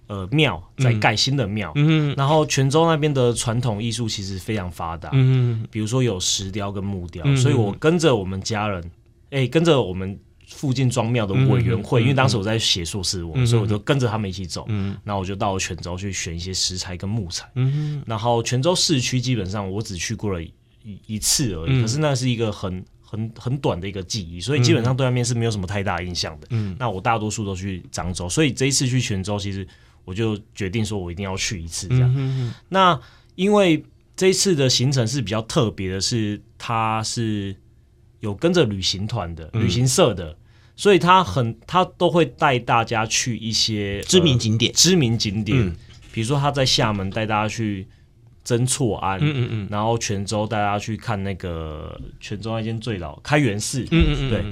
[0.08, 8.84] 呃庙在盖新的庙，嗯，然后泉州那边的传统艺术其实非常发达，嗯，比如说有石雕跟木雕，所以我跟着我们家人。
[9.30, 10.18] 哎、欸，跟着我们
[10.48, 14.64] 附近庄庙的委员会，嗯嗯嗯、因为当时我在写硕士文，嗯、所以我就跟着他们一起走。
[14.70, 17.46] 嗯，然后我就到了泉州去选一些石材跟木材。
[17.56, 20.54] 嗯，然后泉州市区基本上我只去过了一
[21.08, 26.48] 一次而已，嗯、可是那是一个很很很短的一个记忆，所以基本上对那边是没有什么太大印象的。
[26.52, 29.68] 嗯，那我大多数都去漳州，所以这一次去泉州，其实
[30.08, 32.54] 我就决定说我一定要去一次这样。
[32.70, 33.00] 那
[33.36, 37.56] 因为这一次的行程是比较特别的是，是它是。
[38.20, 40.36] 有跟着旅行团的旅行社的，嗯、
[40.76, 45.76] 所以他很他都会带大家去一些知名景点，呃、知名景点，嗯、
[46.12, 47.88] 比如说他在厦门带大家去
[48.44, 54.46] 曾厝垵，嗯嗯嗯，然后泉州带大家去看那个泉州那间最老开元寺，嗯嗯嗯，对，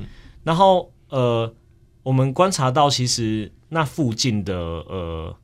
[0.43, 1.51] 然后呃，
[2.03, 5.35] 我们观察到其实那附近的呃。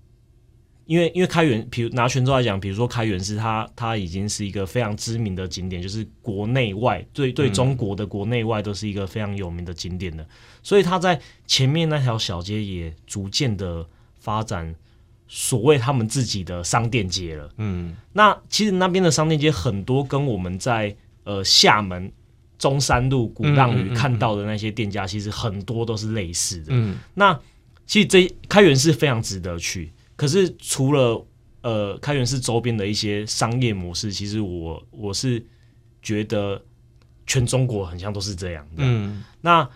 [0.91, 10.27] 因为因为开元，比如拿泉州来讲，比如说开元寺，它它已经是一个非常知名的景点，就是国内外对对中国的国内外都是一个非常有名的景点的，
[10.61, 13.87] 所以它在前面那条小街也逐渐的
[14.19, 14.75] 发展
[15.29, 17.49] 所谓他们自己的商店街了。
[17.55, 22.11] 嗯，那其实那边的商店街很多跟我们在呃厦门
[22.59, 26.65] 中山路鼓浪屿看到的那些店家，其实很多都是类似的。
[26.71, 27.39] 嗯，那
[27.87, 29.89] 其实这开元寺非常值得去。
[30.21, 31.25] 可是除了
[31.63, 35.43] 呃开元寺周边的一些商业模式，其实我我是
[35.99, 36.63] 觉得
[37.25, 38.83] 全中国很像都是这样的。
[38.85, 39.67] 嗯，那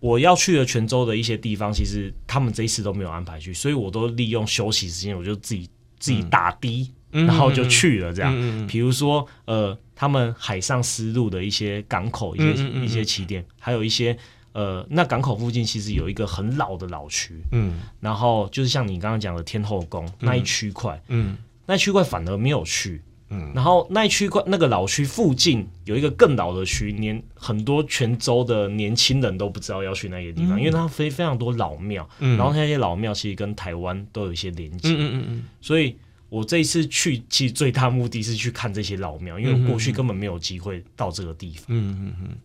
[0.00, 5.68] 我要去的泉州的一些地方，其实他们这一次都没有安排去，所以我都利用休息时间，我就自己
[5.98, 8.10] 自己打的，嗯、然后就去了。
[8.10, 14.16] 这样，嗯、比如说呃，他们海上丝路的一些港口，一些、嗯、一些起点，还有一些。
[14.54, 21.36] 呃，那港口附近其实有一个很老的老区，嗯，然后就是像你刚刚讲的天后宫、嗯、那一区块，嗯，
[21.66, 35.96] 那区块反而没有去，嗯，然后那一区块那个老区附近有一个更老的区，连很多泉州的年轻人都不知道要去那些地方，嗯、因为它非非常多老庙，嗯，然后那些老庙其实跟台湾都有一些连接，嗯嗯嗯，所以
[36.28, 42.14] 我这一次去其实最大目的是去看这些老庙，因为我过去根本没有机会到这个地方，嗯嗯嗯。
[42.22, 42.38] 嗯，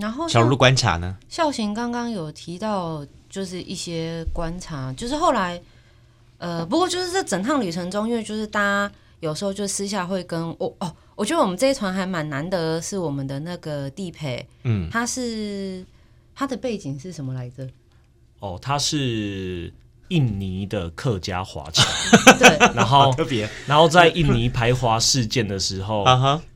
[0.00, 1.16] 然后小鹿观察呢？
[1.28, 5.60] 孝行刚刚有提到，就是一些观察，就是后来，
[6.38, 15.84] 呃，不过就是这整趟旅程中，因为就是大家有时候就私下会跟我哦，我觉得我们这一团还蛮难得，是我们的那个地陪，嗯，他是
[16.34, 17.68] 他的背景是什么来着？
[18.38, 19.72] 哦，他是
[20.08, 21.82] 印尼的客家华侨，
[22.38, 26.04] 对，然后特别，然后在印尼排华事件的时候，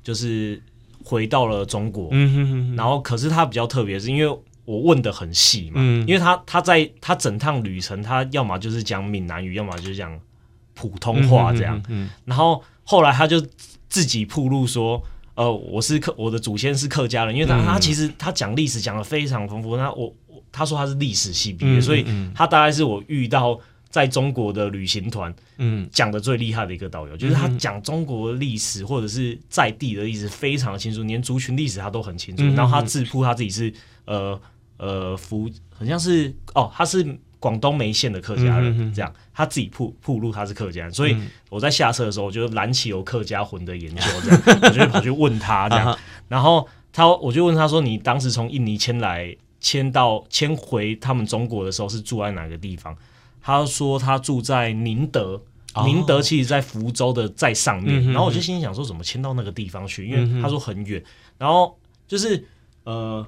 [0.05, 0.62] 就是。
[1.05, 10.19] 回到了中国，嗯哼哼，然后可是他比较特别，是因为我问的很细嘛，嗯，因为他他在他整趟旅程，他要么就是讲闽南语，要么就是讲
[10.75, 13.40] 普通话这样，嗯，嗯，然后后来他就
[13.88, 15.03] 自己铺路说，
[15.35, 20.15] 呃，我是客，我的祖先是客家人，因为他、嗯、他其实他讲历史讲的非常丰富，那我
[20.53, 23.59] 他说他是历史系毕业，嗯，所以他大概是我遇到
[23.93, 32.43] 在中国的旅行团，嗯，讲的最厉害的一个导游，就是他讲中国的历史或者是在地的历史非常的清楚，连族群历史他都很清楚。
[32.57, 33.71] 然后他自曝他自己是
[34.07, 34.40] 呃
[34.79, 37.07] 呃福，很像是哦，他是
[37.38, 41.15] 广东梅县的客家人，这样他自己曝曝露他是客家人，所以
[41.51, 52.97] 我在下车的时候我就燃起有客家魂的研究，这样我就跑去问他这样， 然后他我就问他说：“你当时从印尼迁来迁到迁回他们中国的时候是住在哪个地方？”
[53.43, 55.43] 他说他住在宁德，
[55.85, 58.05] 宁德其实在福州的在上面。
[58.13, 60.07] 然后我就心想说，怎么迁到那个地方去？
[60.07, 61.03] 因为他说很远。
[61.38, 61.77] 然后
[62.07, 62.47] 就是
[62.85, 63.27] 呃，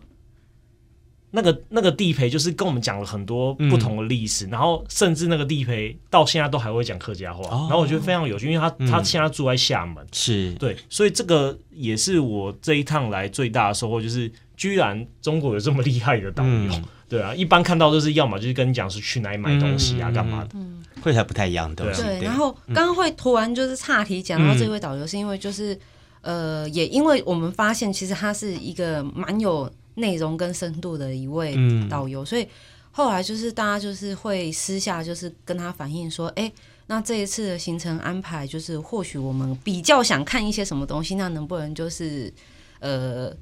[1.32, 7.42] 那个那个地陪就是跟我们讲了很多不同的历史，然后甚至那个地陪到现在都还会讲客家话。
[7.50, 16.72] 然后我觉得非常有趣，因为他他现在住在厦门，是对，所以这个也是我这一趟来最大的收获，就是居然中国有这么厉害的导游。
[17.06, 21.84] 对啊，一般看到都是要么就是跟你讲是去哪里买东西啊，干、嗯、嘛的，嗯，会还不太一样的。
[21.94, 25.74] 对，对，然后刚刚会突然就是岔题讲到这位导游，是因为就是、
[26.22, 31.54] 嗯、呃，也因为我们发现其实他是一个蛮有内容跟深度的一位
[31.88, 32.48] 导游，嗯、所以
[32.90, 36.50] 后来就是大家就是会私下就是跟他反映说，哎，
[36.86, 42.32] 那这一次的行程安排就是或许我们比较想看一些什么东西，那能不能就是
[42.80, 43.32] 呃，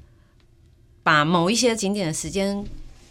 [1.01, 2.63] 把某一些景点的时间。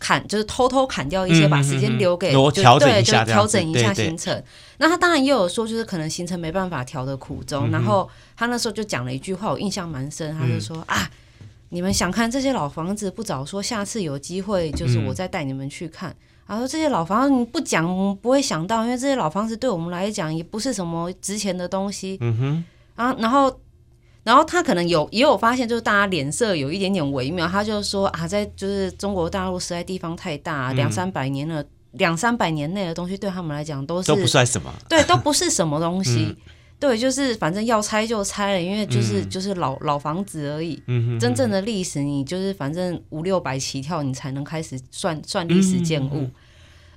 [0.02, 4.42] 砍就是偷偷砍掉一些，把时间留给，就调整一下，对，就调整一下行程。
[4.78, 7.70] 那他当然也有说，就是可能行程没办法调的苦衷。
[7.70, 10.36] 然后他那时候就讲了一句话，我印象蛮深。
[10.36, 11.08] 他就说啊，
[11.68, 16.12] 你们想看这些老房子，不早说，下次有机会就是我再带你们去看。
[16.46, 22.18] 然后这些老房子你不讲，我们不会想到，因为这些老房子对我们来讲也不是什么值钱的东西。
[22.20, 22.64] 嗯哼，
[22.96, 23.56] 啊，然后。
[24.24, 27.48] 然后他可能有也有发现，就是大家脸色有一点点微妙。
[27.48, 36.36] 他就说啊，在就是中国大陆实在地方太大，两三百年了，两三百年内的东西对他们来讲都是都不算什么，对，都不是什么东西。
[36.78, 40.80] 对，就是反正要拆就拆了，因为就是就是老老房子而已。
[41.20, 46.28] 真正的历史，你就是反正五六百起跳，你才能开始算算历史建物。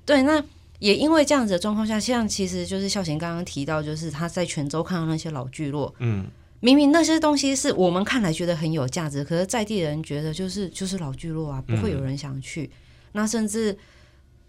[0.06, 0.44] 对，那
[0.80, 6.26] 也因为这样子的状况下，像其实就是孝贤刚刚提到，就是他在泉州看到那些老聚落，嗯。
[6.62, 12.64] 明明那些东西是我们看来觉得很有价值，可是在地人觉得就是就是老聚落啊，不会有人想去。
[12.64, 12.72] 嗯、
[13.14, 13.78] 那甚至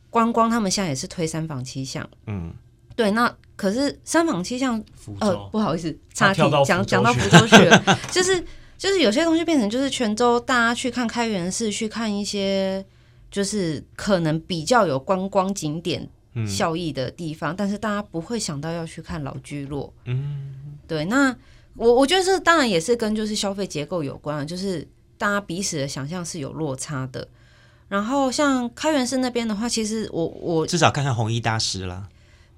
[0.08, 2.08] 观光，他们现在也是推三坊七巷。
[2.26, 2.52] 嗯，
[2.94, 3.10] 对。
[3.10, 4.82] 那可是三坊七巷，
[5.20, 8.42] 呃，不好意思，岔题讲讲到福州去了， 就是
[8.78, 12.84] 就是有些东西变成就是泉州，大家去看开元寺，去看一些
[13.30, 16.08] 就是可能比较有观光景点
[16.46, 19.92] 效益的地方，嗯、但是大家不会想到要去看老聚落。
[20.04, 21.04] 嗯，对。
[21.06, 21.36] 那
[21.76, 24.86] 我我觉得这当然也是跟就是消费结构有关，就是
[25.18, 27.28] 大家彼此的想象是有落差的。
[27.88, 32.08] 然后像开元寺那边的话，其实我我至少看看红衣大师啦。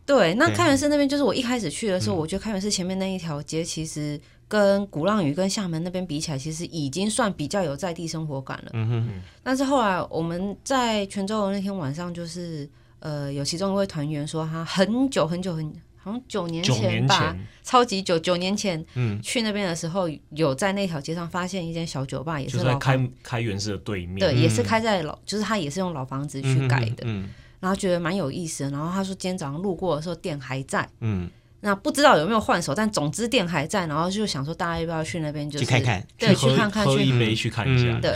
[0.06, 8.70] 对，那开元寺那边就是我一开始去的时候，我觉得开元寺前面那一条街其实跟鼓浪屿跟厦门那边比起来，其实已经算比较有在地生活感了。
[8.72, 9.20] 嗯哼哼。
[9.42, 12.66] 但是后来我们在泉州的那天晚上，就是
[13.00, 15.70] 呃，有其中一位团员说他很久很久很。
[16.08, 17.46] 从九年前吧，前。
[17.62, 27.28] 超级久，九年前，嗯，去那边的时候，有在那条街上发现一间小酒吧，也是在开开元寺的对面，对，也是开在老，就是他也是用老房子去改的，嗯，嗯
[27.60, 28.70] 然后觉得蛮有意思的。
[28.70, 31.28] 然后他说今天早上路过的时候店还在，嗯，
[31.60, 33.86] 那不知道有没有换手，但总之店还在。
[33.86, 38.14] 然后就想说大家要不要去那边，就是去看看，对，去看看，喝一杯去看一下，对，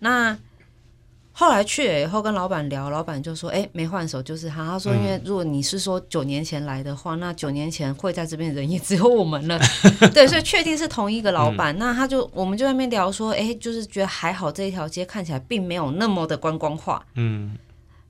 [0.00, 0.36] 那。
[1.40, 9.58] 后来去了以后跟老板聊，老板就说：“哎，没换手，就是他。”他说：“因为如果你是说九年前来的话，那九年前会在这边的人也只有我们了。
[10.12, 11.74] 对，所以确定是同一个老板。
[11.78, 17.02] 那他就我们就在那边聊说：哎，就是觉得还好这一条街看起来并没有那么的观光化。
[17.14, 17.56] 嗯，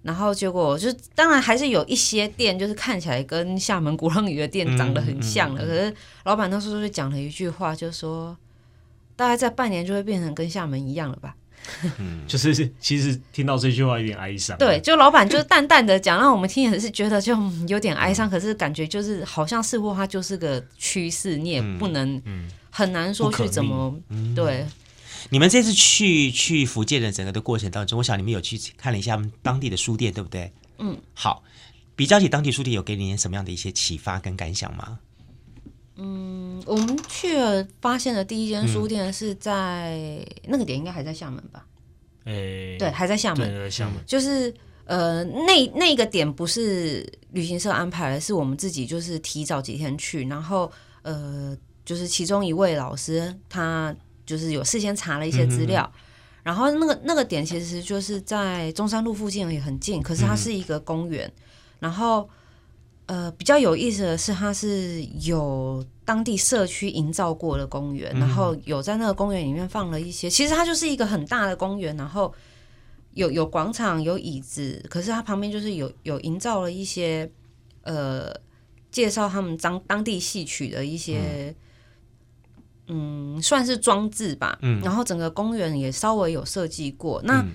[0.02, 5.64] 然后结果就当然还是有一些店，就是看起来跟厦门鼓浪屿的店长得很像的。
[5.64, 8.36] 可是老板那时候就讲了一句话，就说
[9.14, 11.36] 大概在半年就会变成跟厦门一样了吧。”
[11.98, 14.56] 嗯， 就是其实听到这句话有点哀伤。
[14.58, 17.36] 对，就老板就淡淡的讲，让我们听也是觉得就
[17.68, 18.28] 有点哀伤。
[18.28, 22.20] 嗯、可是感觉就是好像似乎它就是个趋势，你也不能
[22.70, 24.66] 很难说去怎么、嗯、对。
[25.28, 30.50] 你们这次去去福建的整个的过程当中，我想你们有去看了一下当地的书店，对不对？
[30.78, 31.44] 嗯，好，
[31.94, 34.98] 比较起当地书店，有给你什么样的一些启发跟感想吗？
[36.02, 41.66] 嗯，我们去了发现的第一间书店是在、嗯、那个点，应该还在厦门吧？
[42.24, 43.94] 诶、欸，对，还在厦门，对，厦门。
[44.06, 44.52] 就是
[44.86, 50.72] 呃，那那个点不是旅行社安排的，是我们自己就是提早几天去，然后
[51.02, 53.94] 呃，就是其中一位老师他
[54.24, 55.90] 就是有事先查了一些资料，
[56.42, 61.26] 然后那个那个点其实就是在中山路附近也很近，可是它是一个公园。
[61.28, 61.42] 嗯、
[61.80, 62.28] 然后
[63.10, 72.32] 呃，比较有意思的是，它是有当地社区营造过的公园，嗯、然后有在那个公园里面放了一些，其实它就是一个很大的公园，然后
[73.14, 77.28] 有有广场有椅子，可是它旁边就是有有营造了一些
[77.82, 78.32] 呃，
[78.92, 81.18] 介绍他们当当地戏曲的一些。
[81.48, 81.54] 嗯
[82.92, 84.58] 嗯，算是装置吧。
[84.62, 87.22] 嗯，然后整个公园也稍微有设计过。
[87.22, 87.50] 那、嗯、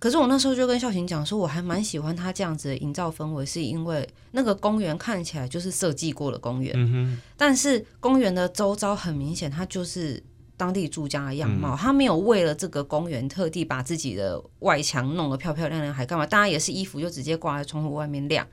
[0.00, 7.20] 可是我那时候就跟孝行讲说，我还蛮喜欢他这样子的营造氛围，是因为那个公园看起来就是设计过的公园。
[7.36, 10.20] 但是公园的周遭很明显，它就是
[10.56, 11.76] 当地住家的样貌。
[11.76, 16.26] 他、嗯、没有为了这个公园特地把自己的外墙弄得漂漂亮亮，还干嘛？
[16.26, 18.46] 大家也是衣服就直接挂在窗户外面晾，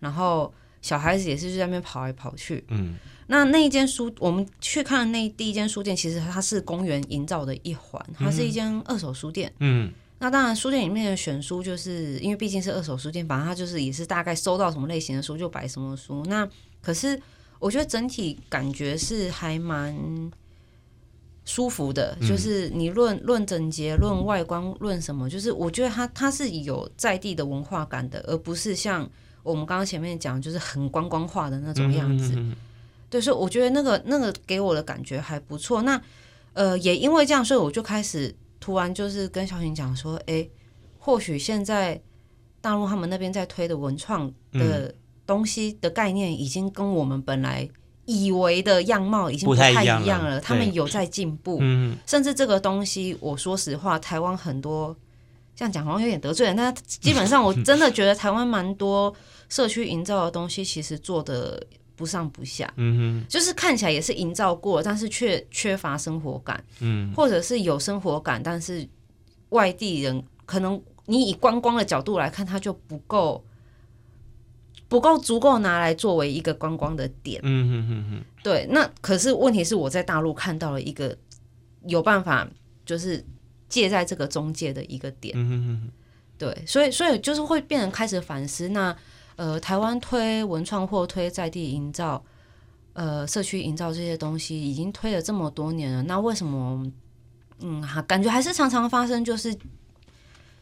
[0.00, 2.62] 然后小孩子也是就在那边跑来跑去。
[2.68, 2.96] 嗯。
[3.26, 9.52] 那那一间书，我们去看的那第一间书店，其实它是公园营造的一环，它是一间二手书店。
[9.60, 16.22] 嗯，那当然，书店里面的选书，就是因为毕竟是二手书店，反正它就是也是大概收到什么类型的书就摆什么书。
[16.26, 16.46] 那
[16.82, 17.18] 可是
[17.58, 20.30] 我觉得整体感觉是还蛮
[21.46, 29.10] 舒服的，就是你论论整洁、论外观、论什么，就是我觉得它它是有在地的文化感的，而不是像
[29.42, 32.38] 我们刚刚前面讲，就是很观光化的那种样子。
[33.08, 35.80] 对，所以我觉得那个那个给我的感觉还不错。
[35.82, 36.00] 那
[36.52, 40.46] 呃，也因为这样，所以我就开始突然就是跟小晴讲说，哎，
[40.98, 42.00] 或许现在
[42.60, 44.94] 大陆他们那边在推的文创的
[45.26, 47.66] 东西的概念，已经跟我们本来
[48.04, 50.06] 以为的样貌已经不太一样了。
[50.06, 54.94] 样了他们有在进步，嗯，甚至这个东西，我说实话，台湾很多
[55.56, 59.12] 这样讲好像有点得罪人，但基本上我真的觉得台湾蛮多
[59.48, 61.66] 社区营造的东西，其实做的。
[62.00, 68.88] 不上不下，嗯哼，就是看起来也是营造过，但是却缺乏生活感，嗯，或者是有生活感，但是
[69.50, 73.44] 外地人可能你以观光的角度来看，它就不够
[74.88, 78.66] 不够足够拿来作为一个观光的点，嗯哼哼哼，对。
[78.70, 81.14] 那可是问题是我在大陆看到了一个
[81.84, 82.48] 有办法，
[82.86, 83.22] 就是
[83.68, 85.90] 借在这个中介的一个点，嗯哼哼，
[86.38, 88.96] 对，所以所以就是会变成开始反思那。
[89.40, 92.22] 呃，台湾推文创或推在地营造，
[92.92, 96.86] 呃，社区营造这些东西已经推了这么多年了，那为什么，
[97.60, 99.56] 嗯，哈，感觉还是常常发生，就是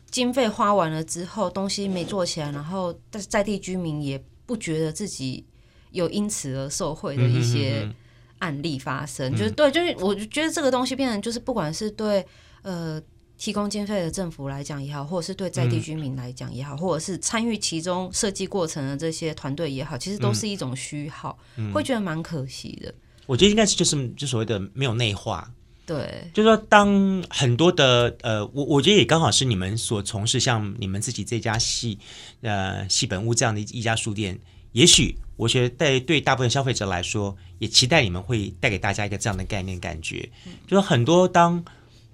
[0.08, 5.44] 经费花完了之后，东西没做起来，然后在在地居民也不觉得自己
[5.90, 7.92] 有因此而受惠的一些
[8.38, 12.24] 案例发生，嗯、就是对，就是我觉得这个东西变成就是不管是对
[12.62, 13.02] 呃。
[13.38, 22.92] 提供经费的政府来讲也好，或者是对在地居民来讲也好，嗯、或者是参与其中设计过程的这些团队也好，其实都是一种虚耗，嗯、会觉得蛮可惜的。
[23.26, 25.48] 我觉得应该是就是就所谓的没有内化，
[25.86, 31.96] 对，就是说当很多的呃，我我觉得也刚好是你们所从事像你们自己这家戏
[32.40, 34.36] 呃戏本屋这样的一家书店，
[34.72, 41.64] 也许我觉得对对大部分消费者来说，也期待你们会带给大家一个这样的概念感觉，嗯、就是很多当。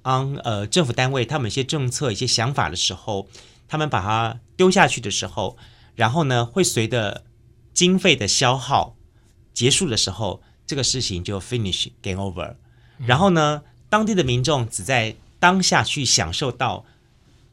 [0.05, 3.27] 当呃政府单位他们一些政策、一些想法的时候，
[3.67, 5.57] 他们把它丢下去的时候，
[5.95, 7.25] 然后呢，会随着
[7.73, 8.95] 经费的消耗
[9.55, 12.57] 结束的时候，这个事情就 finish game over。
[12.99, 16.85] 然后呢，当地的民众只在当下去享受到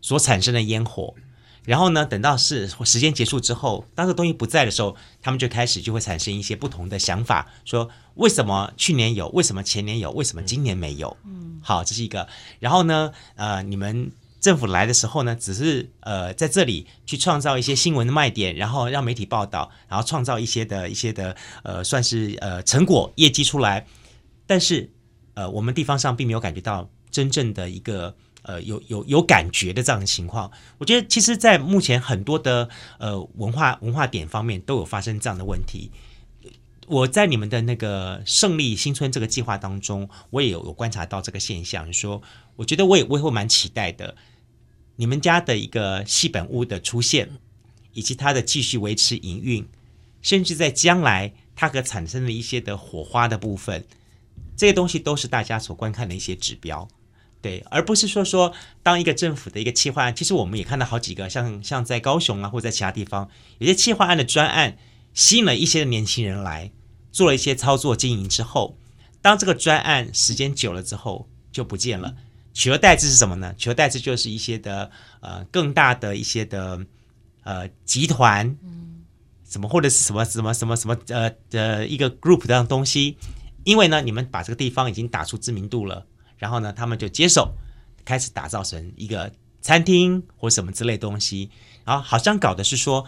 [0.02, 1.16] 所产生的烟火。
[1.64, 11.16] 然后呢，等到是时间结束之后，当这个东西不在的时候，他们就开始就会产生一些不同的想法，说为什么去年有，为什么前年有，为什么今年没有？
[11.24, 12.28] 嗯，好，这是一个。
[12.59, 23.86] 然后呢，呃，你们政府来的时候呢，只是呃在这里去创造一些新闻的卖点，然后让媒体报道，然后创造一些的一些的呃算是呃成果业绩出来，
[24.47, 24.91] 但是
[25.36, 28.16] 呃我们地方上并没有感觉到真正的一个。
[28.44, 32.68] 呃，有有有感觉的这样的情况，我觉得其实，在目前很多的
[32.98, 35.92] 呃文化文化点方面都有发生这样的问题。
[36.88, 42.22] 我在你们的那个胜利新村这个计划当中，我也有有观察到这个现象，说
[42.56, 44.16] 我觉得我也我也会蛮期待的，
[44.96, 47.30] 你们家的一个戏本屋的出现，
[47.94, 49.66] 以及它的继续维持营运，
[50.22, 53.86] 甚至在将来它可产生的一些的火花的部分，
[54.58, 56.89] 这些东西都是大家所观看的一些指标。
[57.42, 64.78] 对，而不是说说当一个政府的一个企划案，其实我们也看到好几个，像像在高雄啊，或者在其他地方，有些企划案的专案
[65.16, 66.72] 吸引了一些年轻人来
[67.12, 68.78] 做了一些操作经营之后，
[69.24, 72.16] 当这个专案时间久了之后就不见了，
[72.54, 73.56] 取而代之是什么呢？
[73.58, 76.86] 取而代之就是一些的呃更大的一些的
[77.44, 78.56] 呃集团，
[79.50, 83.18] 什么或者是什么什么什么什么呃的一个 group 这样东西，
[83.64, 86.06] 因为呢，你们把这个地方已经打出知名度了。
[86.42, 87.54] 然后呢，他们就接手，
[88.04, 89.32] 开始打造成一个
[89.62, 91.52] 餐厅或什么之类东西，
[91.86, 93.06] 然后好像搞的是说，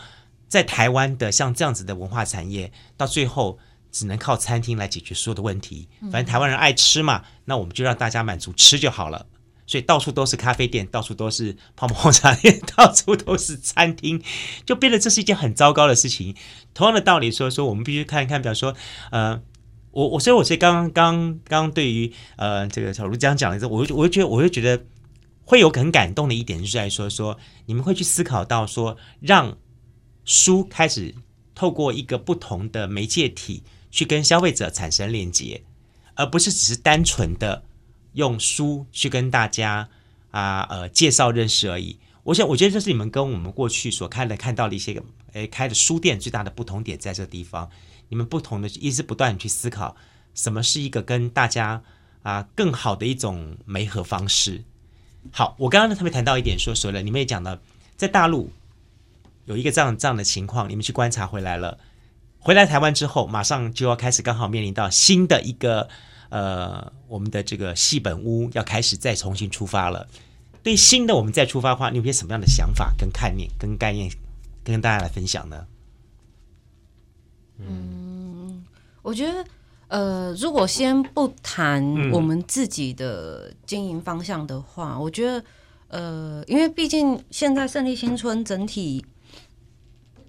[0.48, 3.58] 在台湾的像这样子的文化产业，到最后
[3.92, 5.90] 只能靠餐厅来解决所有的问题。
[6.12, 9.26] 反正台湾人爱吃嘛，那我们就让大家满足吃就好了。
[9.66, 14.22] 所以到处都是咖啡店，到处都是泡沫红茶店，到处都是餐厅，
[14.64, 16.36] 就变得这是一件很糟糕的事情。
[16.74, 18.76] 同样的道理说，说我们必须看一看，比方说，
[19.10, 19.42] 呃，
[19.94, 24.84] 我我所以我所以刚刚刚对于呃这个小卢这样讲的时候，我就我就觉得我就觉得
[25.46, 27.38] 会有很感动的一点，就是在说说
[27.68, 29.58] 你们会去思考到说，让
[30.26, 31.16] 书开始
[31.56, 35.64] 透过一个不同的媒介体去跟消费者产生链接，
[36.16, 37.64] 而不是只是单纯的。
[38.14, 39.90] 用书去跟大家
[40.30, 41.98] 啊呃介绍认识而已。
[42.22, 47.68] 我想，我觉得这是你们跟我们过去所看的看到的一些个诶开的书店最大的不同点，在这个地方，
[48.14, 49.96] 你们不同的一直不断去思考，
[50.36, 51.82] 什么是一个跟大家
[52.22, 54.64] 啊更好的一种媒合方式。
[55.32, 57.60] 好，我刚刚呢特别谈到一点说，说说了，你们也讲了，
[57.98, 58.52] 在大陆
[59.46, 61.80] 有一个这样这样的情况，你们去观察回来了，
[62.38, 65.90] 回来台湾之后，马上就要开始刚好面临到新的一个。
[66.30, 70.08] 呃，我们的这个戏本屋要开始再重新出发了。
[70.64, 74.10] 对新的我们再出发的话，你有些什么样的想法、跟概念、跟概念，
[74.64, 75.68] 跟大家来分享呢？
[77.60, 78.03] 嗯，
[79.04, 79.46] 我觉得，
[79.90, 85.44] 呃，如果先不谈我们自己的经营方向的话，嗯、我觉得，
[85.90, 89.06] 呃，因为毕竟现在胜利新村整体，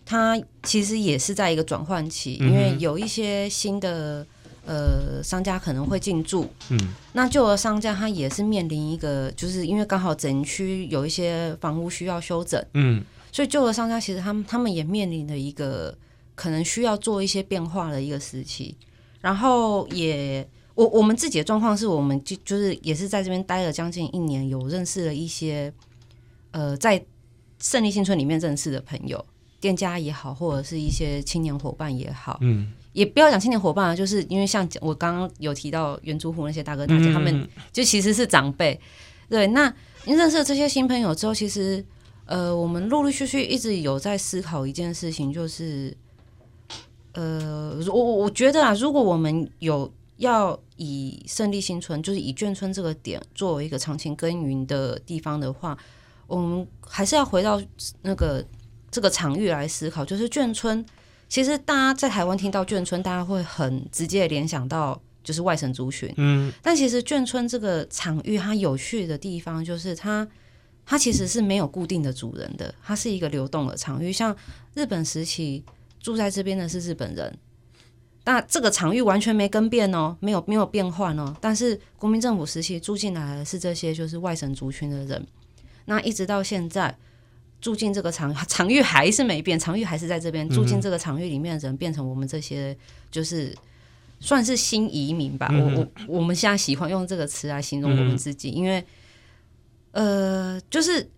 [0.05, 4.27] 它其实也是在一个转换期，因为有一些新的。
[4.67, 6.79] 呃，商家可能会进驻，嗯，
[7.13, 15.95] 那旧的商家他也是面临一个，就是因为刚好整区有一些房屋需要修整，嗯，所以旧的商家其实他们他们也面临了一个
[16.35, 18.77] 可能需要做一些变化的一个时期。
[19.21, 25.73] 然后也，我我们自己的状况是我们就就是也是在这边待了将近一年，有认识了一些
[26.51, 27.03] 呃在
[27.59, 29.25] 胜利新村里面认识的朋友，
[29.61, 32.73] 店家也好，或者是一些青年伙伴也好，嗯。
[32.93, 38.81] 也不要讲青年伙伴啊，就是因为像我刚刚有提到原住户那些大哥大姐，嗯、他们就其实是长辈。
[39.29, 39.75] 对，那
[40.05, 41.85] 您认识了这些新朋友之后，其实
[42.25, 45.93] 呃，我们陆陆续续一直有在思考一件事情，就是
[47.15, 55.77] 呃，我我觉得啊，如果我们有要以胜利新村，就是以眷村这个点作为一个长期耕耘的地方的话，
[56.27, 57.61] 我们还是要回到
[58.03, 58.45] 那个
[58.91, 60.85] 这个场域来思考，就是眷村。
[61.29, 66.13] 其实大家在台湾听到眷村，大家会很直接联想到就是外省族群。
[66.17, 70.29] 嗯，但其实眷村这个场域，它有趣的地方就是它，
[70.87, 74.13] 它其实是没有固定的主人的，它是一个流动的场域。
[74.13, 74.37] 像
[74.75, 75.65] 日本时期
[76.05, 77.37] 住在这边的是日本人，
[78.27, 81.35] 那这个场域完全没更变哦，没有没有变换哦。
[81.41, 85.27] 但是国民政府时期住进来的是这些就是外省族群的人，
[85.87, 86.95] 那一直到现在。
[87.61, 90.47] 住进这个场 场域还是没变，场域还是在这边。
[90.51, 92.77] 住进这个场域里面的人变成我们这些，
[93.11, 93.57] 就是
[94.21, 95.49] 算是新移民吧。
[95.51, 98.85] 嗯、我我我们现在喜欢用这个词来形容我们自己，嗯、因为
[99.93, 101.09] 呃，就是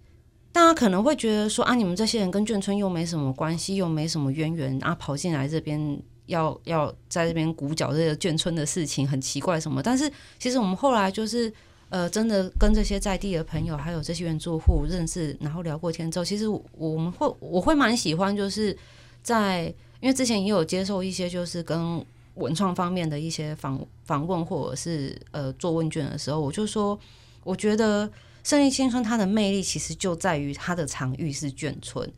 [0.56, 9.82] 大家可能会觉得说啊，你们这些人跟眷村又没什么关系，又没什么渊源啊，跑进来这边要要在这边鼓角这个眷村的事情，很奇怪什么。
[9.82, 11.52] 但是其实我们后来就是。
[11.88, 18.76] 呃，真的跟这些在地的朋友，还有这些原住户认识，然后聊过天之后，其实我们会我会蛮喜欢，就是
[19.22, 22.04] 在因为之前也有接受一些就是跟
[22.34, 26.98] 文创方面的一些访访问，或者是呃做问卷的时候，我就说，
[27.44, 28.10] 我觉得
[28.46, 32.08] 胜利新村它的魅力其实就在于它的场域是眷村。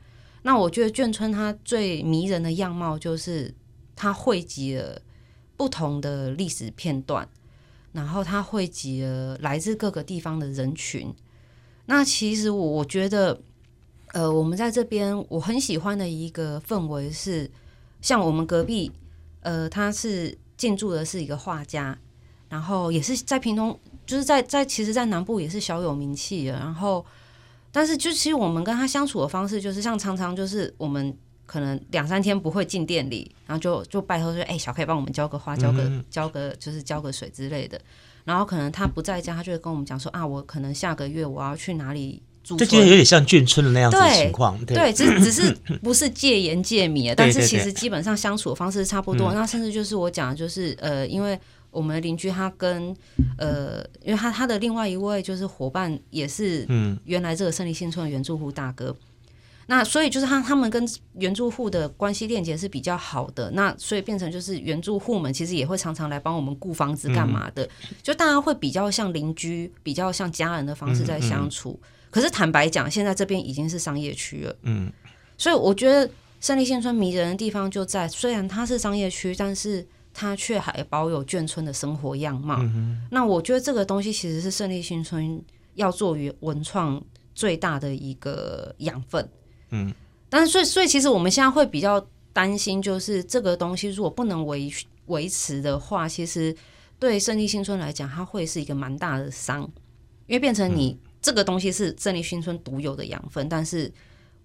[0.43, 3.55] 那我觉得眷村它最迷人的样貌就是
[3.97, 5.01] 它汇集了
[5.57, 7.26] 不同的历史片段。
[7.93, 11.12] 然后它汇集了来自各个地方的人群。
[11.87, 13.41] 那其实我我觉得，
[14.12, 17.51] 呃，我们在这边我很喜欢的一个氛围是，
[18.03, 18.93] 像我们隔壁，
[19.41, 21.99] 呃，他是进驻的是一个画家，
[22.49, 26.53] 然后也是在屏东，就是在在其实，在南部也是小有名气的。
[26.53, 27.05] 然后，
[27.70, 31.16] 但是就其实我们跟他相处的方式，就是像常常就是我们。
[31.49, 37.80] 可能两三天不会进店里，然后就就拜托说：“哎、欸，小可以帮我们浇个花，浇个浇个就是浇个水之类的。”
[38.26, 45.51] 然后可能他不在家，他就会跟我们讲说：“啊，我可能下个月我要去哪里住。”这就有点像眷村的那样子的情况，对，对，只只是
[45.82, 49.32] 不是戒盐戒米，但是其实基本上相处的方式差不多。
[49.32, 51.40] 那甚至就是我讲的就是呃，因为
[51.71, 52.95] 我们的邻居他跟
[53.37, 58.97] 呃，因为他他的另外一位就是伙伴也是嗯，原来这个胜利新村的原住户大哥。
[59.71, 60.83] 那所以就是他他们跟
[61.19, 71.79] 原住户的关系链接是比较好的，那所以变成就是原住户们其实也会常常来帮我们顾房子干嘛的，嗯、就大家会比较像邻居，比较像家人的方式在相处。
[71.83, 74.91] 嗯嗯、可是坦白讲，现在这边已经是商业区了，嗯，
[75.37, 76.11] 所以我觉得
[76.41, 79.87] 胜利新村迷人的地方就在，虽然它是商业区，但是
[80.19, 82.57] 它却还保有眷村的生活样貌。
[82.59, 85.41] 嗯、那我觉得这个东西其实是胜利新村
[85.75, 87.01] 要做于文创
[87.37, 89.31] 最大的一个养分。
[89.71, 89.95] 嗯，
[90.29, 94.69] 但是所以所以其实我们现在会比较担心，就是这个东西如果不能维
[95.07, 96.53] 维持的话，其实
[96.99, 99.62] 对胜利新村来讲，它会是一个蛮大的伤，
[100.27, 103.93] 因为变成你这个东西是胜利新村独有的养分，但是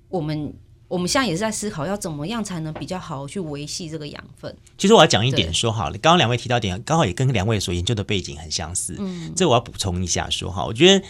[0.10, 0.54] 我们
[0.88, 4.56] 我们现在也是在思考要怎么样才能比较好去维系这个养分。
[4.78, 8.96] 其实我要讲一点说好了，刚刚两位提到点，刚好也跟两位所研究的背景很相似。
[9.00, 11.06] 嗯，这我要补充一下说哈，我觉得。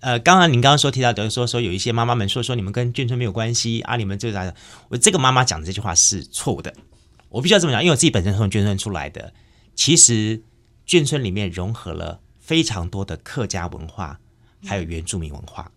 [0.00, 4.54] 呃，刚刚您刚刚说提到，等于说说有一些妈妈们说说你们跟眷村没有关系啊，你们这个，
[4.90, 6.72] 我这个妈妈讲的这句话是错误的。
[7.30, 9.32] 我必须要这么讲，因为我自己本身是从眷村出来的。
[9.74, 10.40] 其实
[10.86, 14.20] 眷村里面融合了非常多的客家文化，
[14.64, 15.72] 还有原住民文化。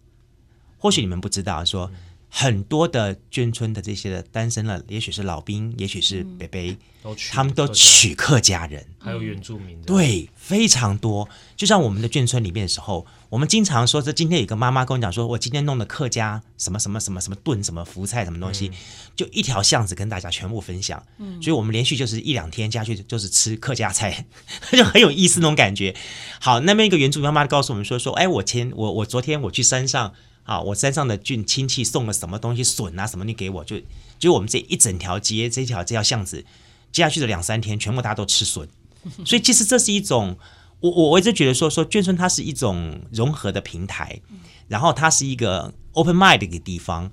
[0.77, 1.89] 或许你们不知道说。
[2.33, 11.27] 很多的眷村的这些的单身了，也许是老兵，也许是北北，嗯、他们都娶客家人，还有原住民的，对，非常多。
[11.57, 18.73] 就像我们的眷村里面的时候，我们经常说，这今天有个妈妈跟我讲说，我今天弄的客家什么什么什么什么炖什么福菜什么东西，嗯、
[19.13, 21.03] 就一条巷子跟大家全部分享。
[21.17, 24.25] 嗯，所以我们连续就是一两天下去就是吃客家菜，
[24.71, 25.93] 就很有意思那种感觉。
[26.39, 30.13] 好，那边一个原住民妈妈告诉我们说说，哎，我前我我昨天我去山上。
[30.43, 33.79] 啊，我山上的郡亲戚送了什么东西笋啊什么，你给我就
[34.17, 36.43] 就我们这一整条街这条这条巷子
[36.91, 38.67] 接下去的两三天，全部大家都吃笋，
[39.23, 40.37] 所以其实这是一种
[40.79, 44.19] 我我我一直觉得说说眷村它是一种融合的平台，
[44.67, 47.11] 然后它是一个 open mind 的一个地方，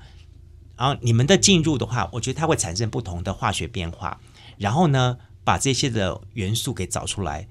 [0.77, 4.19] 然后你们的进入的话，我觉得它会产生不同的化学变化，
[4.57, 7.47] 然后呢把这些的元素给找出来，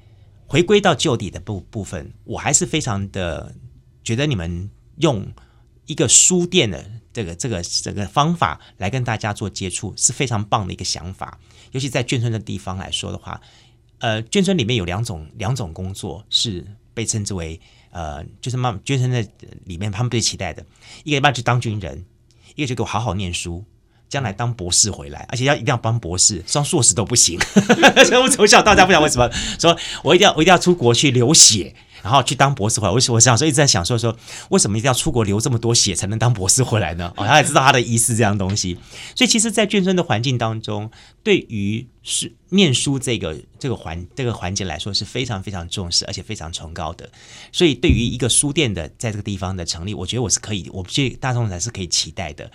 [0.47, 3.55] 回归到旧底的部部分，我还是非常的
[4.03, 5.25] 觉得你们用。
[5.87, 11.39] 一个书店的这个这个这个方法来跟大家做接触是非常棒的一个想法，
[11.71, 13.41] 尤其在眷村的地方来说的话，
[13.99, 16.63] 呃，眷村里面有两种两种工作是
[16.93, 17.59] 被称之为
[17.91, 19.25] 呃，就是妈眷村的
[19.63, 20.63] 里面他们最期待的，
[21.03, 22.05] 一个一般去当军人，
[22.55, 23.63] 一个就给我好好念书，
[24.09, 27.39] 将来当博士回来，而且要一定要当博士，双硕士都不行。
[28.05, 31.73] 所以我从小到大不晓得为什么说我一定要我一定要出国去流血。
[32.07, 34.17] 然后去当博士回来，我我想说一直在想说说，
[34.49, 37.11] 为什么一定要出国流这么多血才能当博士回来呢？
[37.17, 38.79] 哦，他也知道他的意思这样东西。
[39.13, 40.89] 所以其实，在眷村的环境当中，
[41.21, 47.09] 对于是念书这个这个环这个环节来说是非常非常重视，而且非常崇高的。
[47.51, 52.49] 所以对于一个书店的在这个地方的成立，我觉得我是可以，我觉得大众才是可以期待的。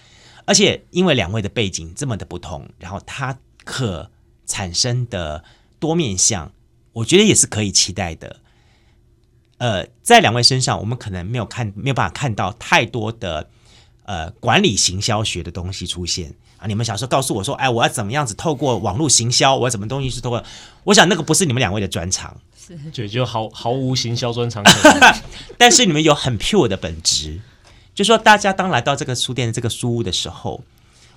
[0.47, 4.11] 而且因为两位的背景这么的不同，然后他可
[4.47, 5.45] 产生的
[5.79, 6.51] 多面向，
[6.95, 8.41] 我觉得也是可以期待的。
[9.63, 13.49] 呃，在两位身上，我们可能没有看，没有办法看到太多的
[14.03, 16.67] 呃管理行销学的东西出现啊。
[16.67, 20.43] 你们小时候告诉我说，哎，我要怎么样子透过网络行销，我要什么东西是透过？
[20.83, 24.65] 我想那个不是你们两位的专长，是就就毫毫无行销专长。
[25.57, 27.41] 但是你们有很 pure 的本质，
[27.95, 30.65] 就说大家当来到这个书店的这个书屋的时候，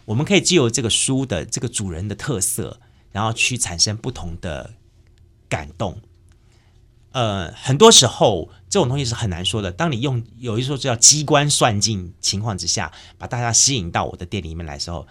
[0.05, 2.79] 我们可以借由这个书的这个主人的特色，
[3.11, 4.75] 然后去产生不同的
[5.49, 5.97] 感动。
[7.16, 9.72] 呃，很多时候这种东西是很难说的。
[9.72, 15.07] 当你用有一说叫机关算尽情况之下，把大家吸引到我的店里面来的时候，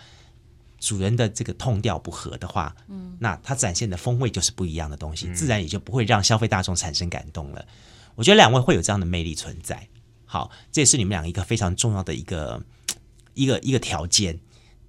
[0.79, 7.65] 主人的这个痛调不合的话，嗯，那他展现的风味就是不一样的东西，自然也就不会让消费大众产生感动了。
[8.17, 9.89] 我觉得两位会有这样的魅力存在。
[10.27, 12.63] 好，这也是你们两个一个非常重要的一个
[13.33, 14.39] 一个一个条件。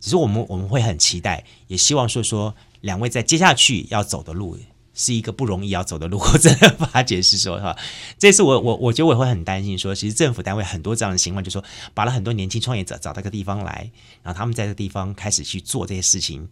[0.01, 4.57] 只是我们我们会很期待，也希望说说两位在接下去要走的路。
[4.95, 7.77] 是一个不容易要走的路，我真的发觉是说哈，
[8.17, 13.91] 这次我我我觉得我会很担心说，其实政府单位很多这样的情况，就是说把了很多年轻创业者找到一个地方来，
[14.23, 16.47] 然后他们在这个地方开始去做这些事情，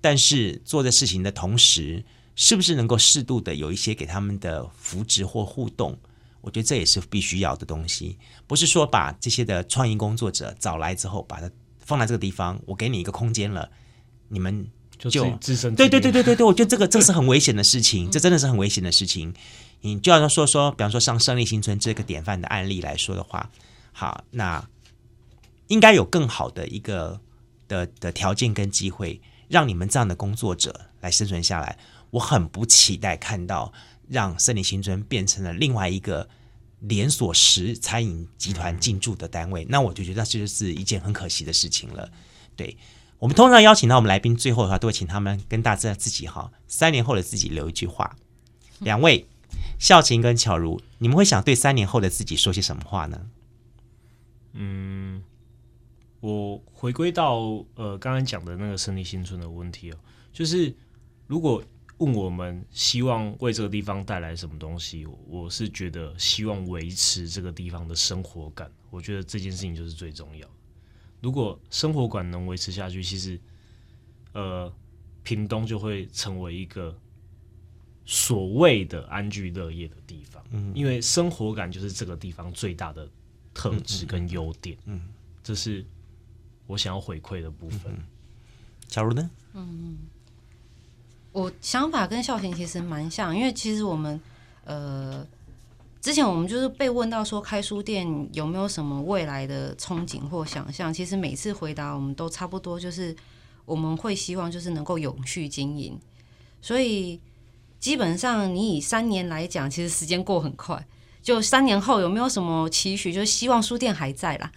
[0.00, 2.04] 但是做这事情的同时，
[2.36, 5.98] 是不是能够适度的有一些给他们的扶持或互动？
[6.40, 8.16] 我觉得这也是必须要的东西，
[8.46, 13.68] 不是说把这些的创意工作者找来之后，把它放在这个地方，我给你一个空间了，
[14.28, 14.68] 你们。
[15.10, 19.34] 就自身对对对对对对，我觉得这个这是很危险的事情，这真的是很危险的事情。
[19.80, 23.50] 你就要说说，比方说像胜利新村这个典范的案例来说的话，
[23.92, 24.66] 好，那
[25.68, 27.20] 应该有更好的一个
[27.68, 31.78] 的的条件跟机会，让你们这样的工作者来生存下来。
[32.10, 33.72] 我很不期待看到
[34.08, 36.28] 让胜利新村变成了另外一个
[36.80, 42.08] 连锁食餐饮集团进驻的单位，那我就觉得这就是一件很可惜的事情了。
[42.54, 42.76] 对，
[43.18, 48.16] 我们通常邀请到我们来宾，最后的话都会请他们跟大家自己哈，三年后的自己留一句话。
[48.80, 49.26] 两位，
[49.78, 53.26] 孝琴跟巧如，你们会想对三年后的自己说些什么话呢？
[54.52, 55.22] 嗯，
[56.20, 59.96] 我回归到呃刚刚讲的那个胜利新村的问题哦，
[60.32, 60.74] 就是
[61.26, 61.62] 如果。
[61.98, 65.06] 问我们希望为这个地方带来什么东西？
[65.28, 68.68] 我是觉得希望维持这个地方的生活感。
[68.90, 70.46] 我觉得这件事情就是最重要。
[71.24, 73.40] 如果生活馆能维持下去，其实，
[74.34, 74.70] 呃，
[75.22, 76.94] 屏东就会成为一个
[78.04, 80.44] 所谓的安居乐业的地方。
[80.50, 83.08] 嗯，因为生活感就是这个地方最大的
[83.54, 84.76] 特质跟优点。
[84.84, 85.00] 嗯，
[85.42, 85.82] 这是
[86.66, 87.98] 我想要回馈的部分。
[88.86, 89.30] 假如呢？
[89.54, 89.96] 嗯。
[91.32, 94.20] 我想法跟孝贤其实蛮像，因为其实我们
[94.64, 95.26] 呃
[96.04, 103.16] 之前我们就是被问到说开书店有没有什么未来的憧憬或想象，其实每次回答我们都差不多，就是
[103.64, 105.98] 我们会希望就是能够永续经营。
[106.60, 107.18] 所以
[107.80, 110.86] 基本上你以三年来讲，其实时间过很快。
[111.22, 113.10] 就三年后有没有什么期许？
[113.10, 114.52] 就是希望书店还在啦。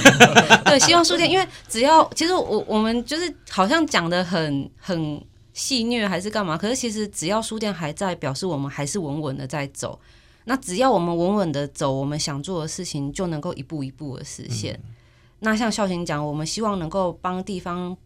[0.66, 5.24] 对，希望书店，因为只要其实我我们就是好像讲得很很。
[5.54, 6.58] 戏谑还是干嘛？
[6.58, 9.96] 可是其实只要书店还在，表示我们还是稳稳的在走。
[10.44, 14.78] 那只要我们稳稳的走，我们想做的事情就能够一步一步的实现。
[14.84, 14.94] 嗯、
[15.40, 17.96] 那像孝行讲，我们希望能够帮地方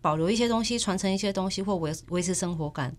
[0.00, 2.94] 保留一些东西，传承一些东西，或维维持生活感。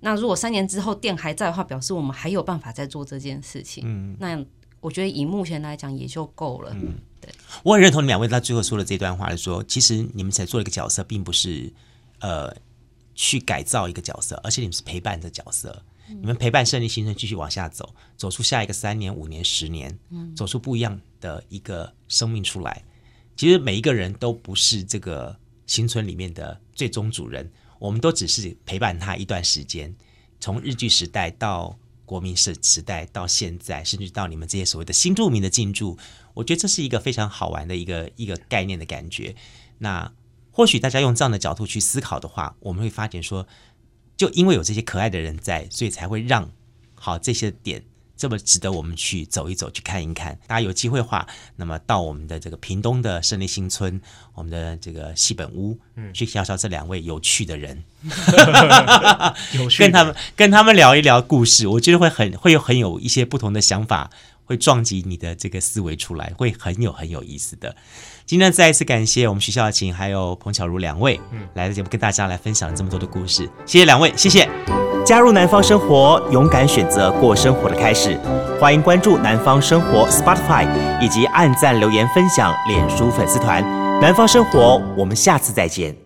[0.00, 3.84] 那如果三年之后店还在的话，表示我们还有办法再做这件事情。
[3.86, 4.44] 嗯，那
[4.80, 6.70] 我觉得以目前来讲也就够了。
[6.74, 7.30] 嗯，对，
[7.62, 11.72] 我很认同你们两位在最后说的这段话，说其实你们才做一个角色，并不是
[12.20, 12.54] 呃。
[13.16, 22.84] 去改造一个角色，而且你们是陪伴的角色，嗯、你们陪伴胜利新村继续往下走，走出下一个三年、五年、十年，嗯，走出不一样的一个生命出来。
[23.36, 25.36] 其实每一个人都不是这个
[25.66, 29.94] 新村里面的最终主人，我们都只是陪伴他一段时间，
[30.38, 35.98] 从日据时代到国民时时代到现在，甚至到你们这些所谓的新住民的进驻，
[36.34, 39.34] 我觉得这是一个非常好玩的一个一个概念的感觉。
[39.78, 40.12] 那。
[40.56, 43.44] 或许大家用这样的角度去思考的话，我们会发现说，
[44.24, 46.50] 就因为有这些可爱的人在，所以才会让
[46.94, 47.82] 好这些点
[48.16, 50.38] 这么值得我们去走一走，去看一看。
[50.46, 54.00] 大家有机会的话，那么到我们的这个屏东的胜利新村，
[54.32, 57.84] 我们的这个戏本屋，嗯，去介绍这两位有趣的人，
[59.52, 64.10] 有趣跟他们跟他们聊一聊故事，我觉得会很会有很有一些不同的想法，
[64.46, 67.76] 会撞击你的这个思维出来，会很有很有意思的。
[68.26, 74.48] 今天再一次感谢我们徐孝琴还有彭巧如两位，嗯，来的节目跟大家来分享了这么多的故事，谢谢两位，谢谢。
[75.04, 78.18] 加入南方生活，勇敢选择过生活的开始。
[78.58, 80.66] 欢迎关注南方生活 Spotify
[81.02, 83.62] 以及按赞留言分享脸书粉丝团。
[84.00, 86.03] 南方生活，我们下次再见。